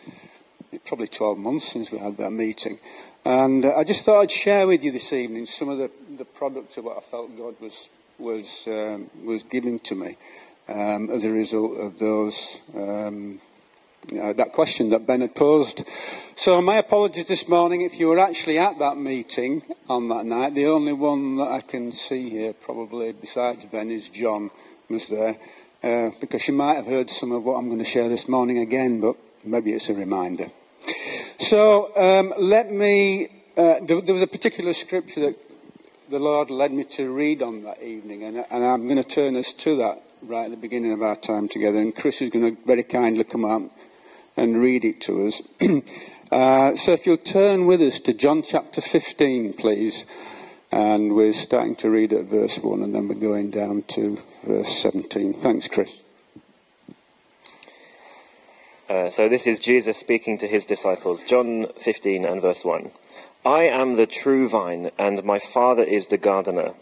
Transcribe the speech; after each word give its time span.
probably 0.85 1.07
12 1.07 1.37
months 1.37 1.71
since 1.71 1.91
we 1.91 1.97
had 1.97 2.17
that 2.17 2.31
meeting. 2.31 2.79
And 3.25 3.65
uh, 3.65 3.75
I 3.75 3.83
just 3.83 4.05
thought 4.05 4.21
I'd 4.21 4.31
share 4.31 4.65
with 4.65 4.83
you 4.83 4.91
this 4.91 5.11
evening 5.11 5.45
some 5.45 5.69
of 5.69 5.77
the, 5.77 5.91
the 6.17 6.25
products 6.25 6.77
of 6.77 6.85
what 6.85 6.97
I 6.97 7.01
felt 7.01 7.37
God 7.37 7.55
was 7.59 7.89
was 8.19 8.67
um, 8.67 9.09
was 9.23 9.43
given 9.43 9.79
to 9.79 9.95
me 9.95 10.17
um, 10.67 11.09
as 11.09 11.25
a 11.25 11.31
result 11.31 11.77
of 11.79 11.99
those 11.99 12.59
um, 12.75 13.39
that 14.11 14.51
question 14.51 14.89
that 14.89 15.07
Ben 15.07 15.21
had 15.21 15.35
posed. 15.35 15.87
So 16.35 16.61
my 16.61 16.77
apologies 16.77 17.27
this 17.27 17.47
morning 17.47 17.81
if 17.81 17.99
you 17.99 18.07
were 18.07 18.19
actually 18.19 18.59
at 18.59 18.79
that 18.79 18.97
meeting 18.97 19.61
on 19.87 20.09
that 20.09 20.25
night. 20.25 20.55
The 20.55 20.67
only 20.67 20.93
one 20.93 21.37
that 21.37 21.51
I 21.51 21.61
can 21.61 21.91
see 21.91 22.29
here, 22.29 22.53
probably 22.53 23.13
besides 23.13 23.65
Ben, 23.65 23.89
is 23.89 24.09
John 24.09 24.51
was 24.89 25.09
there. 25.09 25.37
Uh, 25.83 26.11
because 26.21 26.47
you 26.47 26.53
might 26.53 26.75
have 26.75 26.85
heard 26.85 27.09
some 27.09 27.33
of 27.33 27.43
what 27.43 27.55
I'm 27.55 27.67
going 27.67 27.79
to 27.79 27.85
share 27.85 28.07
this 28.07 28.29
morning 28.29 28.59
again, 28.59 29.01
but 29.01 29.17
maybe 29.43 29.73
it's 29.73 29.89
a 29.89 29.93
reminder. 29.93 30.49
So 31.37 31.91
um, 31.97 32.33
let 32.37 32.71
me. 32.71 33.27
Uh, 33.57 33.81
there, 33.81 34.01
there 34.01 34.13
was 34.13 34.23
a 34.23 34.27
particular 34.27 34.71
scripture 34.73 35.19
that 35.19 35.35
the 36.13 36.19
Lord 36.19 36.51
led 36.51 36.71
me 36.71 36.83
to 36.83 37.11
read 37.11 37.41
on 37.41 37.63
that 37.63 37.81
evening, 37.81 38.21
and, 38.21 38.45
and 38.51 38.63
I'm 38.63 38.83
going 38.83 39.01
to 39.01 39.03
turn 39.03 39.35
us 39.35 39.51
to 39.53 39.75
that 39.77 39.99
right 40.21 40.45
at 40.45 40.51
the 40.51 40.57
beginning 40.57 40.93
of 40.93 41.01
our 41.01 41.15
time 41.15 41.47
together. 41.47 41.79
And 41.79 41.95
Chris 41.95 42.21
is 42.21 42.29
going 42.29 42.55
to 42.55 42.61
very 42.67 42.83
kindly 42.83 43.23
come 43.23 43.43
out 43.43 43.71
and 44.37 44.61
read 44.61 44.85
it 44.85 45.01
to 45.01 45.25
us. 45.25 45.41
uh, 46.31 46.75
so 46.75 46.91
if 46.91 47.07
you'll 47.07 47.17
turn 47.17 47.65
with 47.65 47.81
us 47.81 47.99
to 48.01 48.13
John 48.13 48.43
chapter 48.43 48.79
15, 48.79 49.53
please. 49.53 50.05
And 50.71 51.15
we're 51.15 51.33
starting 51.33 51.75
to 51.77 51.89
read 51.89 52.13
at 52.13 52.25
verse 52.25 52.59
1, 52.59 52.83
and 52.83 52.93
then 52.93 53.07
we're 53.07 53.15
going 53.15 53.49
down 53.49 53.81
to 53.89 54.19
verse 54.43 54.77
17. 54.83 55.33
Thanks, 55.33 55.67
Chris. 55.67 55.99
Uh, 58.87 59.09
so 59.09 59.27
this 59.27 59.47
is 59.47 59.59
Jesus 59.59 59.97
speaking 59.97 60.37
to 60.37 60.47
his 60.47 60.67
disciples, 60.67 61.23
John 61.23 61.65
15 61.79 62.23
and 62.23 62.39
verse 62.39 62.63
1. 62.63 62.91
I 63.45 63.63
am 63.63 63.97
the 63.97 64.07
true 64.07 64.47
vine, 64.47 64.91
and 64.97 65.23
my 65.25 65.37
Father 65.37 65.83
is 65.83 66.07
the 66.07 66.17
gardener. 66.17 66.73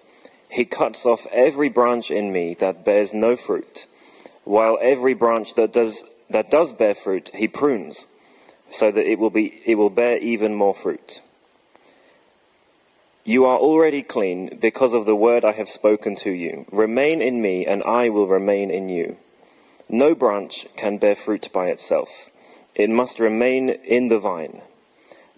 He 0.50 0.64
cuts 0.64 1.08
off 1.08 1.26
every 1.31 1.70
branch 1.70 2.12
in 2.12 2.31
me 2.31 2.53
that 2.56 2.86
bears 2.86 3.16
no 3.16 3.36
fruit, 3.36 3.88
while 4.44 4.78
every 4.80 5.16
branch 5.16 5.56
that 5.56 5.73
does, 5.73 6.03
that 6.30 6.52
does 6.52 6.72
bear 6.72 6.94
fruit, 6.94 7.31
he 7.34 7.48
prunes, 7.48 8.06
so 8.70 8.92
that 8.92 9.09
it 9.09 9.18
will, 9.18 9.31
be, 9.31 9.62
it 9.66 9.76
will 9.76 9.90
bear 9.90 10.20
even 10.20 10.53
more 10.53 10.76
fruit. 10.76 11.22
You 13.23 13.46
are 13.46 13.57
already 13.57 14.03
clean 14.03 14.57
because 14.59 14.94
of 14.94 15.06
the 15.06 15.16
word 15.16 15.44
I 15.44 15.53
have 15.53 15.69
spoken 15.69 16.16
to 16.18 16.31
you. 16.31 16.66
Remain 16.72 17.24
in 17.24 17.41
me, 17.41 17.66
and 17.66 17.81
I 17.84 18.09
will 18.09 18.28
remain 18.28 18.69
in 18.69 18.90
you. 18.90 19.18
No 19.90 20.13
branch 20.13 20.68
can 20.75 20.97
bear 20.97 21.16
fruit 21.16 21.50
by 21.52 21.68
itself. 21.68 22.30
It 22.75 22.90
must 22.90 23.19
remain 23.19 23.69
in 23.69 24.09
the 24.09 24.19
vine. 24.19 24.62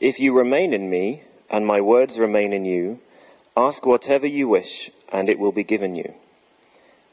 If 0.00 0.18
you 0.18 0.32
remain 0.32 0.72
in 0.72 0.88
me, 0.88 1.24
and 1.50 1.66
my 1.66 1.82
words 1.82 2.18
remain 2.18 2.54
in 2.54 2.64
you, 2.64 3.00
ask 3.54 3.84
whatever 3.84 4.26
you 4.26 4.48
wish, 4.48 4.90
and 5.12 5.28
it 5.28 5.38
will 5.38 5.52
be 5.52 5.62
given 5.62 5.94
you. 5.94 6.14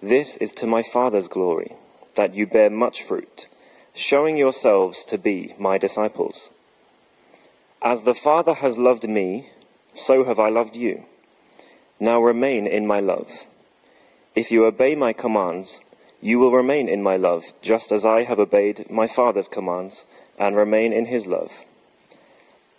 This 0.02 0.38
is 0.38 0.54
to 0.54 0.68
my 0.68 0.84
Father's 0.84 1.28
glory, 1.28 1.74
that 2.16 2.34
you 2.34 2.48
bear 2.48 2.70
much 2.70 3.04
fruit, 3.04 3.50
showing 3.94 4.38
yourselves 4.38 5.04
to 5.04 5.18
be 5.18 5.54
my 5.60 5.78
disciples. 5.78 6.52
As 7.82 8.04
the 8.04 8.16
Father 8.16 8.54
has 8.54 8.78
loved 8.78 9.10
me, 9.10 9.50
so 9.94 10.24
have 10.24 10.40
I 10.40 10.48
loved 10.48 10.78
you. 10.78 11.04
Now 12.00 12.22
remain 12.22 12.68
in 12.68 12.88
my 12.88 13.02
love. 13.02 13.44
If 14.34 14.50
you 14.50 14.66
obey 14.66 14.96
my 14.96 15.12
commands, 15.12 15.82
you 16.22 16.40
will 16.40 16.54
remain 16.54 16.88
in 16.88 17.04
my 17.04 17.18
love, 17.18 17.52
just 17.62 17.92
as 17.92 18.06
I 18.06 18.24
have 18.24 18.40
obeyed 18.40 18.90
my 18.90 19.08
Father's 19.08 19.50
commands 19.50 20.06
and 20.40 20.56
remain 20.56 20.94
in 20.94 21.08
his 21.08 21.28
love. 21.28 21.66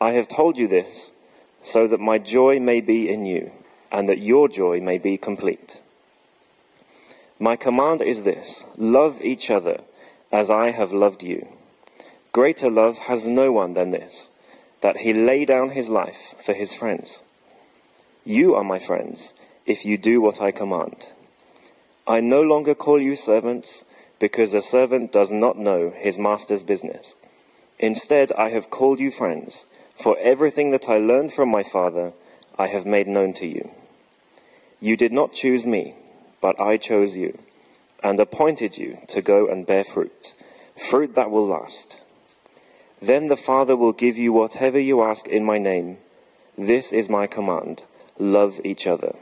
I 0.00 0.12
have 0.12 0.28
told 0.28 0.56
you 0.56 0.68
this 0.68 1.12
so 1.62 1.86
that 1.88 2.00
my 2.00 2.18
joy 2.18 2.60
may 2.60 2.80
be 2.80 3.08
in 3.08 3.26
you 3.26 3.50
and 3.90 4.08
that 4.08 4.18
your 4.18 4.48
joy 4.48 4.80
may 4.80 4.98
be 4.98 5.16
complete. 5.16 5.80
My 7.38 7.56
command 7.56 8.02
is 8.02 8.22
this 8.22 8.64
love 8.76 9.20
each 9.22 9.50
other 9.50 9.80
as 10.30 10.50
I 10.50 10.70
have 10.70 10.92
loved 10.92 11.22
you. 11.22 11.48
Greater 12.32 12.70
love 12.70 12.98
has 12.98 13.26
no 13.26 13.50
one 13.50 13.74
than 13.74 13.90
this, 13.90 14.30
that 14.80 14.98
he 14.98 15.12
lay 15.12 15.44
down 15.44 15.70
his 15.70 15.88
life 15.88 16.34
for 16.38 16.52
his 16.52 16.74
friends. 16.74 17.22
You 18.24 18.54
are 18.54 18.64
my 18.64 18.78
friends 18.78 19.34
if 19.66 19.84
you 19.84 19.98
do 19.98 20.20
what 20.20 20.40
I 20.40 20.50
command. 20.50 21.10
I 22.06 22.20
no 22.20 22.42
longer 22.42 22.74
call 22.74 23.00
you 23.00 23.16
servants 23.16 23.84
because 24.18 24.54
a 24.54 24.62
servant 24.62 25.12
does 25.12 25.30
not 25.30 25.58
know 25.58 25.92
his 25.96 26.18
master's 26.18 26.62
business. 26.62 27.16
Instead, 27.78 28.32
I 28.32 28.50
have 28.50 28.70
called 28.70 29.00
you 29.00 29.10
friends 29.10 29.66
for 30.02 30.16
everything 30.20 30.70
that 30.70 30.88
I 30.88 30.98
learned 30.98 31.32
from 31.32 31.48
my 31.50 31.62
Father, 31.62 32.12
I 32.58 32.68
have 32.68 32.86
made 32.86 33.08
known 33.08 33.32
to 33.34 33.46
you. 33.46 33.70
You 34.80 34.96
did 34.96 35.12
not 35.12 35.32
choose 35.32 35.66
me, 35.66 35.94
but 36.40 36.60
I 36.60 36.76
chose 36.76 37.16
you, 37.16 37.38
and 38.02 38.20
appointed 38.20 38.78
you 38.78 38.98
to 39.08 39.20
go 39.20 39.48
and 39.48 39.66
bear 39.66 39.84
fruit, 39.84 40.34
fruit 40.76 41.14
that 41.14 41.30
will 41.30 41.46
last. 41.46 42.00
Then 43.02 43.28
the 43.28 43.36
Father 43.36 43.76
will 43.76 43.92
give 43.92 44.16
you 44.16 44.32
whatever 44.32 44.78
you 44.78 45.02
ask 45.02 45.26
in 45.26 45.44
my 45.44 45.58
name. 45.58 45.98
This 46.56 46.92
is 46.92 47.08
my 47.08 47.26
command 47.26 47.84
love 48.18 48.60
each 48.64 48.86
other. 48.86 49.14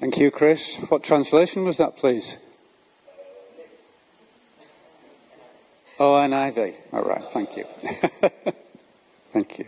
Thank 0.00 0.18
you, 0.18 0.30
Chris. 0.30 0.76
What 0.88 1.02
translation 1.02 1.64
was 1.64 1.76
that, 1.76 1.96
please? 1.96 2.38
Oh, 6.00 6.12
NIV. 6.12 6.74
All 6.92 7.02
right. 7.02 7.24
Thank 7.32 7.56
you. 7.56 7.64
Thank 9.32 9.58
you. 9.58 9.66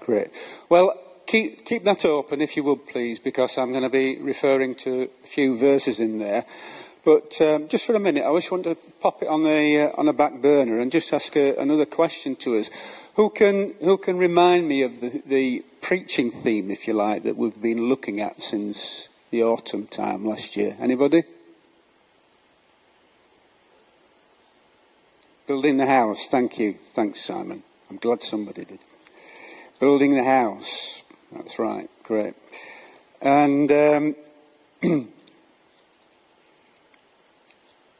Great. 0.00 0.28
Well, 0.68 1.00
keep, 1.26 1.64
keep 1.64 1.84
that 1.84 2.04
open 2.04 2.42
if 2.42 2.54
you 2.54 2.64
would, 2.64 2.86
please, 2.86 3.18
because 3.18 3.56
I'm 3.56 3.70
going 3.70 3.82
to 3.82 3.88
be 3.88 4.18
referring 4.18 4.74
to 4.76 5.04
a 5.04 5.26
few 5.26 5.56
verses 5.56 6.00
in 6.00 6.18
there. 6.18 6.44
But 7.02 7.40
um, 7.40 7.68
just 7.68 7.86
for 7.86 7.94
a 7.94 7.98
minute, 7.98 8.26
I 8.26 8.34
just 8.34 8.52
want 8.52 8.64
to 8.64 8.76
pop 9.00 9.22
it 9.22 9.28
on 9.28 9.42
the 9.42 9.90
uh, 9.90 10.00
on 10.00 10.08
a 10.08 10.12
back 10.12 10.40
burner 10.42 10.78
and 10.78 10.92
just 10.92 11.12
ask 11.12 11.34
a, 11.36 11.54
another 11.56 11.86
question 11.86 12.36
to 12.36 12.56
us. 12.56 12.68
Who 13.16 13.30
can, 13.30 13.74
who 13.80 13.96
can 13.96 14.18
remind 14.18 14.68
me 14.68 14.82
of 14.82 15.00
the, 15.00 15.22
the 15.24 15.64
preaching 15.80 16.30
theme, 16.30 16.70
if 16.70 16.86
you 16.86 16.94
like, 16.94 17.22
that 17.22 17.36
we've 17.36 17.60
been 17.60 17.88
looking 17.88 18.20
at 18.20 18.42
since 18.42 19.08
the 19.30 19.44
autumn 19.44 19.86
time 19.86 20.26
last 20.26 20.56
year? 20.56 20.76
Anybody? 20.78 21.24
Building 25.46 25.76
the 25.76 25.84
house. 25.84 26.26
Thank 26.26 26.58
you. 26.58 26.78
Thanks, 26.94 27.20
Simon. 27.20 27.62
I'm 27.90 27.98
glad 27.98 28.22
somebody 28.22 28.64
did. 28.64 28.78
Building 29.78 30.14
the 30.14 30.24
house. 30.24 31.02
That's 31.30 31.58
right. 31.58 31.90
Great. 32.02 32.32
And 33.20 33.70
um, 33.70 34.16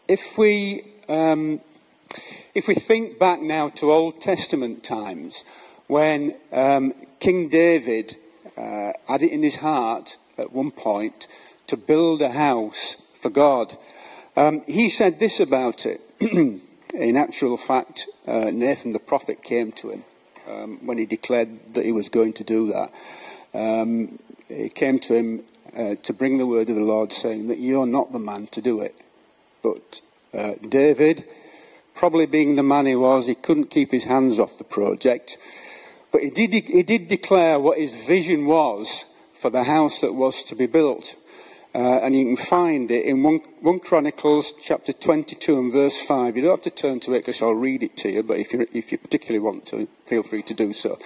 if 0.08 0.38
we 0.38 0.84
um, 1.06 1.60
if 2.54 2.66
we 2.66 2.74
think 2.74 3.18
back 3.18 3.42
now 3.42 3.68
to 3.70 3.92
Old 3.92 4.22
Testament 4.22 4.82
times, 4.82 5.44
when 5.86 6.36
um, 6.50 6.94
King 7.20 7.50
David 7.50 8.16
uh, 8.56 8.92
had 9.06 9.20
it 9.20 9.30
in 9.30 9.42
his 9.42 9.56
heart 9.56 10.16
at 10.38 10.50
one 10.50 10.70
point 10.70 11.26
to 11.66 11.76
build 11.76 12.22
a 12.22 12.30
house 12.30 13.02
for 13.20 13.28
God, 13.28 13.76
um, 14.34 14.62
he 14.66 14.88
said 14.88 15.18
this 15.18 15.40
about 15.40 15.84
it. 15.84 16.00
in 16.94 17.16
actual 17.16 17.56
fact, 17.56 18.06
uh, 18.26 18.50
Nathan 18.52 18.92
the 18.92 18.98
prophet 18.98 19.42
came 19.42 19.72
to 19.72 19.90
him 19.90 20.04
um, 20.48 20.86
when 20.86 20.98
he 20.98 21.06
declared 21.06 21.74
that 21.74 21.84
he 21.84 21.92
was 21.92 22.08
going 22.08 22.32
to 22.34 22.44
do 22.44 22.72
that. 22.72 22.92
Um, 23.52 24.18
he 24.48 24.68
came 24.68 24.98
to 25.00 25.14
him 25.14 25.44
uh, 25.76 25.96
to 25.96 26.12
bring 26.12 26.38
the 26.38 26.46
word 26.46 26.68
of 26.68 26.76
the 26.76 26.82
Lord, 26.82 27.12
saying 27.12 27.48
that 27.48 27.58
you're 27.58 27.86
not 27.86 28.12
the 28.12 28.18
man 28.18 28.46
to 28.48 28.62
do 28.62 28.80
it. 28.80 28.94
But 29.62 30.00
uh, 30.32 30.52
David, 30.68 31.24
probably 31.94 32.26
being 32.26 32.56
the 32.56 32.62
man 32.62 32.86
he 32.86 32.96
was, 32.96 33.26
he 33.26 33.34
couldn't 33.34 33.70
keep 33.70 33.90
his 33.90 34.04
hands 34.04 34.38
off 34.38 34.58
the 34.58 34.64
project. 34.64 35.38
But 36.12 36.22
he 36.22 36.30
did, 36.30 36.52
he 36.64 36.82
did 36.82 37.08
declare 37.08 37.58
what 37.58 37.78
his 37.78 38.06
vision 38.06 38.46
was 38.46 39.04
for 39.32 39.50
the 39.50 39.64
house 39.64 40.00
that 40.00 40.14
was 40.14 40.44
to 40.44 40.54
be 40.54 40.66
built. 40.66 41.16
Uh, 41.74 41.98
and 42.04 42.16
you 42.16 42.24
can 42.24 42.36
find 42.36 42.88
it 42.92 43.04
in 43.04 43.20
1, 43.24 43.38
1, 43.62 43.80
Chronicles 43.80 44.52
chapter 44.62 44.92
22 44.92 45.58
and 45.58 45.72
verse 45.72 46.00
5. 46.06 46.36
You 46.36 46.42
don't 46.42 46.52
have 46.52 46.60
to 46.62 46.70
turn 46.70 47.00
to 47.00 47.14
it 47.14 47.20
because 47.20 47.42
I'll 47.42 47.54
read 47.54 47.82
it 47.82 47.96
to 47.98 48.10
you, 48.10 48.22
but 48.22 48.38
if 48.38 48.54
if 48.54 48.92
you 48.92 48.98
particularly 48.98 49.40
want 49.40 49.66
to, 49.66 49.88
feel 50.06 50.22
free 50.22 50.42
to 50.42 50.54
do 50.54 50.72
so. 50.72 51.00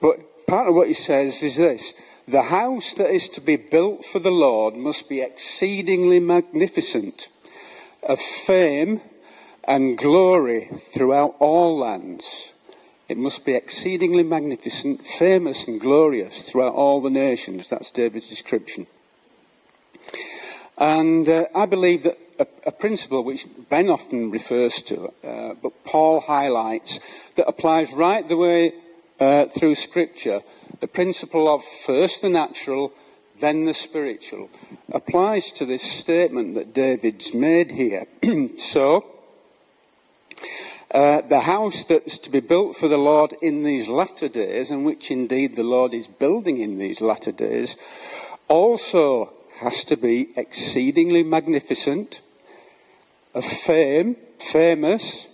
But 0.00 0.46
part 0.46 0.68
of 0.68 0.74
what 0.74 0.88
he 0.88 0.94
says 0.94 1.42
is 1.42 1.58
this 1.58 1.92
The 2.26 2.44
house 2.44 2.94
that 2.94 3.10
is 3.10 3.28
to 3.30 3.42
be 3.42 3.56
built 3.56 4.06
for 4.06 4.20
the 4.20 4.30
Lord 4.30 4.74
must 4.74 5.06
be 5.06 5.20
exceedingly 5.20 6.18
magnificent, 6.18 7.28
of 8.02 8.20
fame 8.20 9.02
and 9.64 9.98
glory 9.98 10.70
throughout 10.94 11.36
all 11.40 11.76
lands. 11.76 12.54
It 13.10 13.18
must 13.18 13.44
be 13.44 13.54
exceedingly 13.54 14.22
magnificent, 14.22 15.04
famous, 15.04 15.68
and 15.68 15.78
glorious 15.78 16.40
throughout 16.40 16.72
all 16.72 17.02
the 17.02 17.10
nations. 17.10 17.68
That's 17.68 17.90
David's 17.90 18.30
description. 18.30 18.86
And 20.78 21.28
uh, 21.28 21.44
I 21.54 21.66
believe 21.66 22.04
that 22.04 22.18
a, 22.38 22.46
a, 22.66 22.72
principle 22.72 23.22
which 23.22 23.46
Ben 23.68 23.90
often 23.90 24.30
refers 24.30 24.80
to, 24.82 25.12
uh, 25.22 25.54
but 25.62 25.84
Paul 25.84 26.20
highlights, 26.20 27.00
that 27.34 27.46
applies 27.46 27.92
right 27.92 28.26
the 28.26 28.36
way 28.36 28.72
uh, 29.20 29.46
through 29.46 29.74
Scripture, 29.74 30.40
the 30.80 30.88
principle 30.88 31.52
of 31.52 31.62
first 31.62 32.22
the 32.22 32.30
natural, 32.30 32.94
then 33.40 33.64
the 33.64 33.74
spiritual, 33.74 34.48
applies 34.90 35.52
to 35.52 35.66
this 35.66 35.82
statement 35.82 36.54
that 36.54 36.72
David's 36.72 37.34
made 37.34 37.72
here. 37.72 38.04
so, 38.58 39.04
uh, 40.92 41.20
the 41.20 41.40
house 41.40 41.84
that's 41.84 42.18
to 42.18 42.30
be 42.30 42.40
built 42.40 42.76
for 42.76 42.88
the 42.88 42.98
Lord 42.98 43.34
in 43.42 43.62
these 43.62 43.88
latter 43.88 44.28
days, 44.28 44.70
and 44.70 44.84
which 44.84 45.10
indeed 45.10 45.56
the 45.56 45.62
Lord 45.62 45.94
is 45.94 46.08
building 46.08 46.58
in 46.58 46.78
these 46.78 47.00
latter 47.00 47.32
days, 47.32 47.76
also 48.48 49.32
has 49.60 49.84
to 49.84 49.96
be 49.96 50.30
exceedingly 50.36 51.22
magnificent, 51.22 52.22
of 53.34 53.44
fame, 53.44 54.16
famous, 54.38 55.28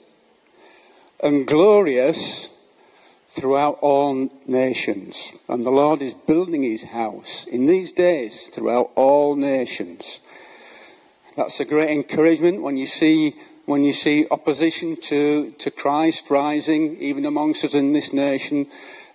and 1.23 1.47
glorious 1.47 2.51
throughout 3.29 3.79
all 3.81 4.29
nations. 4.47 5.33
And 5.49 5.65
the 5.65 5.71
Lord 5.71 6.03
is 6.03 6.13
building 6.13 6.65
his 6.65 6.85
house 6.85 7.47
in 7.47 7.67
these 7.67 7.93
days 7.93 8.49
throughout 8.49 8.91
all 8.97 9.37
nations. 9.37 10.21
That's 11.37 11.61
a 11.61 11.65
great 11.65 11.91
encouragement 11.91 12.63
when 12.63 12.77
you 12.77 12.87
see 12.87 13.37
when 13.67 13.83
you 13.83 13.93
see 13.93 14.27
opposition 14.31 14.95
to, 14.95 15.51
to 15.59 15.73
Christ 15.73 16.31
rising, 16.31 16.97
even 17.01 17.27
amongst 17.27 17.65
us 17.65 17.75
in 17.75 17.93
this 17.93 18.13
nation, 18.13 18.69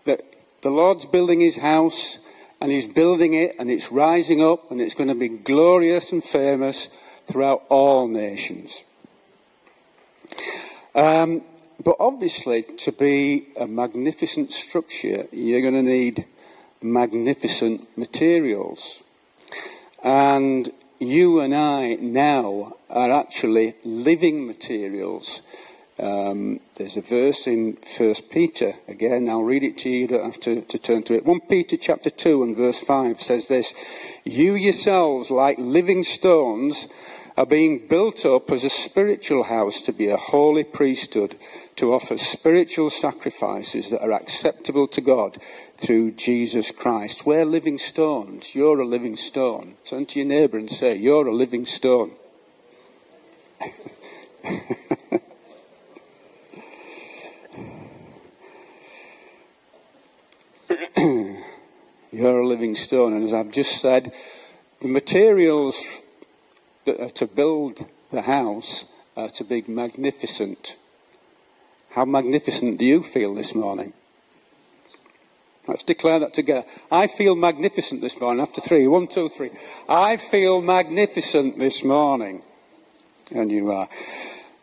that 0.03 0.21
the 0.61 0.69
Lord's 0.69 1.05
building 1.05 1.39
his 1.39 1.57
house 1.57 2.19
and 2.61 2.71
he's 2.71 2.85
building 2.85 3.33
it 3.33 3.55
and 3.59 3.71
it's 3.71 3.91
rising 3.91 4.41
up 4.41 4.69
and 4.69 4.79
it's 4.79 4.93
going 4.93 5.09
to 5.09 5.15
be 5.15 5.27
glorious 5.27 6.11
and 6.11 6.23
famous 6.23 6.95
throughout 7.25 7.63
all 7.69 8.07
nations. 8.07 8.83
Um, 10.93 11.41
but 11.83 11.95
obviously, 11.99 12.61
to 12.61 12.91
be 12.91 13.47
a 13.59 13.65
magnificent 13.65 14.51
structure, 14.51 15.25
you're 15.31 15.61
going 15.61 15.73
to 15.73 15.81
need 15.81 16.25
magnificent 16.81 17.97
materials. 17.97 19.03
And 20.03 20.69
you 20.99 21.39
and 21.39 21.55
I 21.55 21.95
now 21.95 22.75
are 22.89 23.11
actually 23.11 23.75
living 23.83 24.45
materials 24.45 25.41
um, 26.01 26.59
there's 26.75 26.97
a 26.97 27.01
verse 27.01 27.45
in 27.45 27.75
First 27.75 28.31
Peter. 28.31 28.73
Again, 28.87 29.29
I'll 29.29 29.43
read 29.43 29.63
it 29.63 29.77
to 29.79 29.89
you. 29.89 29.99
You 29.99 30.07
don't 30.07 30.25
have 30.25 30.39
to, 30.41 30.61
to 30.61 30.79
turn 30.79 31.03
to 31.03 31.13
it. 31.13 31.25
1 31.25 31.41
Peter 31.41 31.77
chapter 31.77 32.09
2 32.09 32.41
and 32.41 32.57
verse 32.57 32.79
5 32.79 33.21
says 33.21 33.47
this 33.47 33.75
You 34.25 34.55
yourselves, 34.55 35.29
like 35.29 35.59
living 35.59 36.01
stones, 36.01 36.87
are 37.37 37.45
being 37.45 37.87
built 37.87 38.25
up 38.25 38.49
as 38.49 38.63
a 38.63 38.69
spiritual 38.69 39.43
house 39.43 39.79
to 39.83 39.93
be 39.93 40.07
a 40.07 40.17
holy 40.17 40.63
priesthood, 40.63 41.37
to 41.75 41.93
offer 41.93 42.17
spiritual 42.17 42.89
sacrifices 42.89 43.91
that 43.91 44.01
are 44.01 44.11
acceptable 44.11 44.87
to 44.87 45.01
God 45.01 45.37
through 45.77 46.13
Jesus 46.13 46.71
Christ. 46.71 47.27
We're 47.27 47.45
living 47.45 47.77
stones. 47.77 48.55
You're 48.55 48.79
a 48.79 48.87
living 48.87 49.15
stone. 49.15 49.75
Turn 49.85 50.07
to 50.07 50.19
your 50.19 50.27
neighbour 50.27 50.57
and 50.57 50.69
say, 50.69 50.95
You're 50.95 51.27
a 51.27 51.33
living 51.33 51.65
stone. 51.65 52.11
You're 62.11 62.39
a 62.39 62.47
living 62.47 62.75
stone. 62.75 63.13
And 63.13 63.23
as 63.23 63.33
I've 63.33 63.51
just 63.51 63.81
said, 63.81 64.13
the 64.81 64.87
materials 64.87 66.01
that 66.85 66.99
are 66.99 67.09
to 67.09 67.27
build 67.27 67.85
the 68.11 68.23
house 68.23 68.91
are 69.15 69.29
to 69.29 69.43
be 69.43 69.63
magnificent. 69.67 70.77
How 71.91 72.05
magnificent 72.05 72.77
do 72.79 72.85
you 72.85 73.03
feel 73.03 73.33
this 73.33 73.53
morning? 73.53 73.93
Let's 75.67 75.83
declare 75.83 76.19
that 76.19 76.33
together. 76.33 76.65
I 76.91 77.07
feel 77.07 77.35
magnificent 77.35 78.01
this 78.01 78.19
morning. 78.19 78.41
After 78.41 78.61
three, 78.61 78.87
one, 78.87 79.07
two, 79.07 79.29
three. 79.29 79.51
I 79.87 80.17
feel 80.17 80.61
magnificent 80.61 81.59
this 81.59 81.83
morning. 81.83 82.41
And 83.33 83.51
you 83.51 83.71
are. 83.71 83.87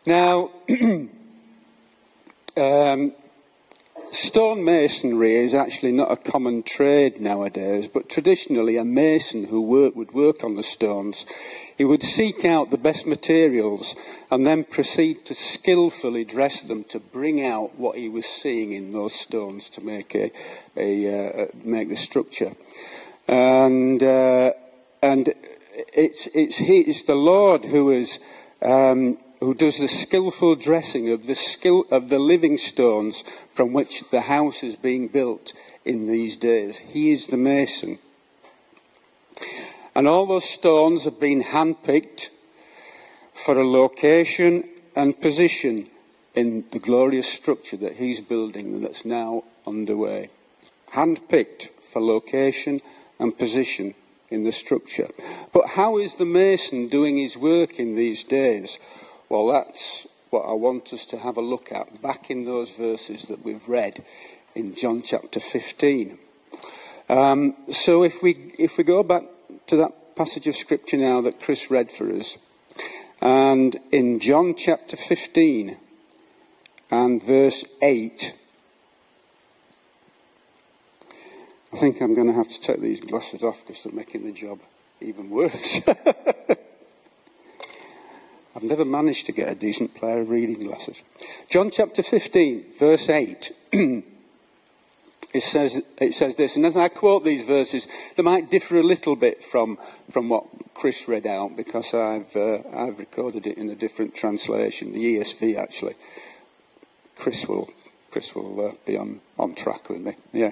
Now, 0.05 0.51
um, 2.57 3.13
Stone 4.11 4.63
masonry 4.63 5.35
is 5.35 5.53
actually 5.53 5.91
not 5.91 6.11
a 6.11 6.15
common 6.15 6.63
trade 6.63 7.21
nowadays, 7.21 7.87
but 7.87 8.09
traditionally 8.09 8.75
a 8.75 8.83
mason 8.83 9.45
who 9.45 9.61
would 9.61 10.11
work 10.13 10.43
on 10.43 10.55
the 10.55 10.63
stones, 10.63 11.27
he 11.77 11.85
would 11.85 12.01
seek 12.01 12.43
out 12.43 12.71
the 12.71 12.77
best 12.77 13.05
materials 13.05 13.95
and 14.31 14.47
then 14.47 14.63
proceed 14.63 15.25
to 15.25 15.35
skillfully 15.35 16.25
dress 16.25 16.61
them 16.63 16.83
to 16.85 16.99
bring 16.99 17.45
out 17.45 17.77
what 17.77 17.97
he 17.97 18.09
was 18.09 18.25
seeing 18.25 18.71
in 18.71 18.89
those 18.89 19.13
stones 19.13 19.69
to 19.69 19.81
make 19.81 20.15
a, 20.15 20.31
a 20.75 21.43
uh, 21.43 21.47
make 21.63 21.89
the 21.89 21.95
structure. 21.95 22.53
And 23.27 24.01
uh, 24.01 24.53
and 25.03 25.33
it's 25.93 26.27
it's 26.33 26.57
he, 26.57 26.79
it's 26.79 27.03
the 27.03 27.15
Lord 27.15 27.65
who 27.65 27.91
is 27.91 28.19
um, 28.61 29.17
who 29.39 29.53
does 29.53 29.79
the 29.79 29.87
skillful 29.87 30.55
dressing 30.55 31.09
of 31.09 31.25
the 31.25 31.35
skill 31.35 31.85
of 31.91 32.09
the 32.09 32.19
living 32.19 32.57
stones 32.57 33.23
from 33.53 33.73
which 33.73 34.09
the 34.09 34.21
house 34.21 34.63
is 34.63 34.75
being 34.75 35.07
built 35.07 35.53
in 35.85 36.07
these 36.07 36.35
days. 36.37 36.79
He 36.79 37.11
is 37.11 37.27
the 37.27 37.37
mason. 37.37 37.99
And 39.95 40.07
all 40.07 40.25
those 40.25 40.49
stones 40.49 41.05
have 41.05 41.19
been 41.19 41.43
handpicked 41.43 42.29
for 43.33 43.57
a 43.57 43.65
location 43.65 44.69
and 44.95 45.19
position 45.19 45.87
in 46.35 46.65
the 46.71 46.79
glorious 46.79 47.31
structure 47.31 47.77
that 47.77 47.95
he's 47.95 48.21
building 48.21 48.73
and 48.73 48.83
that's 48.83 49.05
now 49.05 49.43
underway. 49.65 50.29
Handpicked 50.93 51.69
for 51.83 52.01
location 52.01 52.81
and 53.19 53.37
position 53.37 53.95
in 54.29 54.43
the 54.43 54.51
structure. 54.51 55.09
But 55.53 55.69
how 55.69 55.97
is 55.97 56.15
the 56.15 56.25
mason 56.25 56.87
doing 56.87 57.17
his 57.17 57.37
work 57.37 57.79
in 57.79 57.95
these 57.95 58.23
days? 58.23 58.79
Well, 59.29 59.45
that's 59.45 60.07
what 60.31 60.41
I 60.41 60.53
want 60.53 60.91
us 60.91 61.05
to 61.05 61.17
have 61.17 61.37
a 61.37 61.41
look 61.41 61.71
at 61.71 62.01
back 62.01 62.31
in 62.31 62.45
those 62.45 62.75
verses 62.75 63.25
that 63.25 63.45
we've 63.45 63.69
read 63.69 64.03
in 64.55 64.73
John 64.73 65.03
chapter 65.03 65.39
15. 65.39 66.17
Um, 67.09 67.55
so 67.69 68.03
if 68.03 68.23
we, 68.23 68.53
if 68.57 68.79
we 68.79 68.83
go 68.83 69.03
back 69.03 69.23
to 69.67 69.75
that 69.77 70.15
passage 70.15 70.47
of 70.47 70.55
scripture 70.55 70.97
now 70.97 71.21
that 71.21 71.39
Chris 71.39 71.69
read 71.69 71.91
for 71.91 72.11
us, 72.11 72.39
and 73.21 73.75
in 73.91 74.19
John 74.19 74.55
chapter 74.55 74.97
15 74.97 75.77
and 76.89 77.23
verse 77.23 77.65
8, 77.83 78.33
I 81.71 81.77
think 81.77 82.01
I'm 82.01 82.15
going 82.15 82.27
to 82.27 82.33
have 82.33 82.49
to 82.49 82.59
take 82.59 82.81
these 82.81 83.01
glasses 83.01 83.43
off 83.43 83.63
because 83.63 83.83
they're 83.83 83.93
making 83.93 84.25
the 84.25 84.31
job 84.31 84.59
even 85.01 85.29
worse. 85.29 85.81
I've 88.59 88.69
never 88.69 88.83
managed 88.83 89.25
to 89.27 89.31
get 89.31 89.49
a 89.49 89.55
decent 89.55 89.95
pair 89.95 90.19
of 90.19 90.29
reading 90.29 90.59
glasses. 90.59 91.01
John 91.47 91.71
chapter 91.71 92.03
15, 92.03 92.73
verse 92.77 93.07
8. 93.07 93.51
it 93.71 94.03
says, 95.39 95.81
it 96.01 96.13
says 96.13 96.35
this, 96.35 96.57
and 96.57 96.65
as 96.65 96.75
I 96.75 96.89
quote 96.89 97.23
these 97.23 97.43
verses, 97.43 97.87
they 98.17 98.23
might 98.23 98.51
differ 98.51 98.75
a 98.75 98.83
little 98.83 99.15
bit 99.15 99.45
from, 99.45 99.77
from 100.11 100.27
what 100.27 100.43
Chris 100.73 101.07
read 101.07 101.25
out 101.25 101.55
because 101.55 101.93
I've, 101.93 102.35
uh, 102.35 102.57
I've 102.75 102.99
recorded 102.99 103.47
it 103.47 103.57
in 103.57 103.69
a 103.69 103.75
different 103.75 104.13
translation, 104.13 104.91
the 104.91 105.15
ESV 105.15 105.55
actually. 105.55 105.95
Chris 107.15 107.47
will, 107.47 107.69
Chris 108.11 108.35
will 108.35 108.71
uh, 108.71 108.71
be 108.85 108.97
on, 108.97 109.21
on 109.37 109.55
track 109.55 109.87
with 109.87 110.01
me. 110.01 110.15
Yeah. 110.33 110.51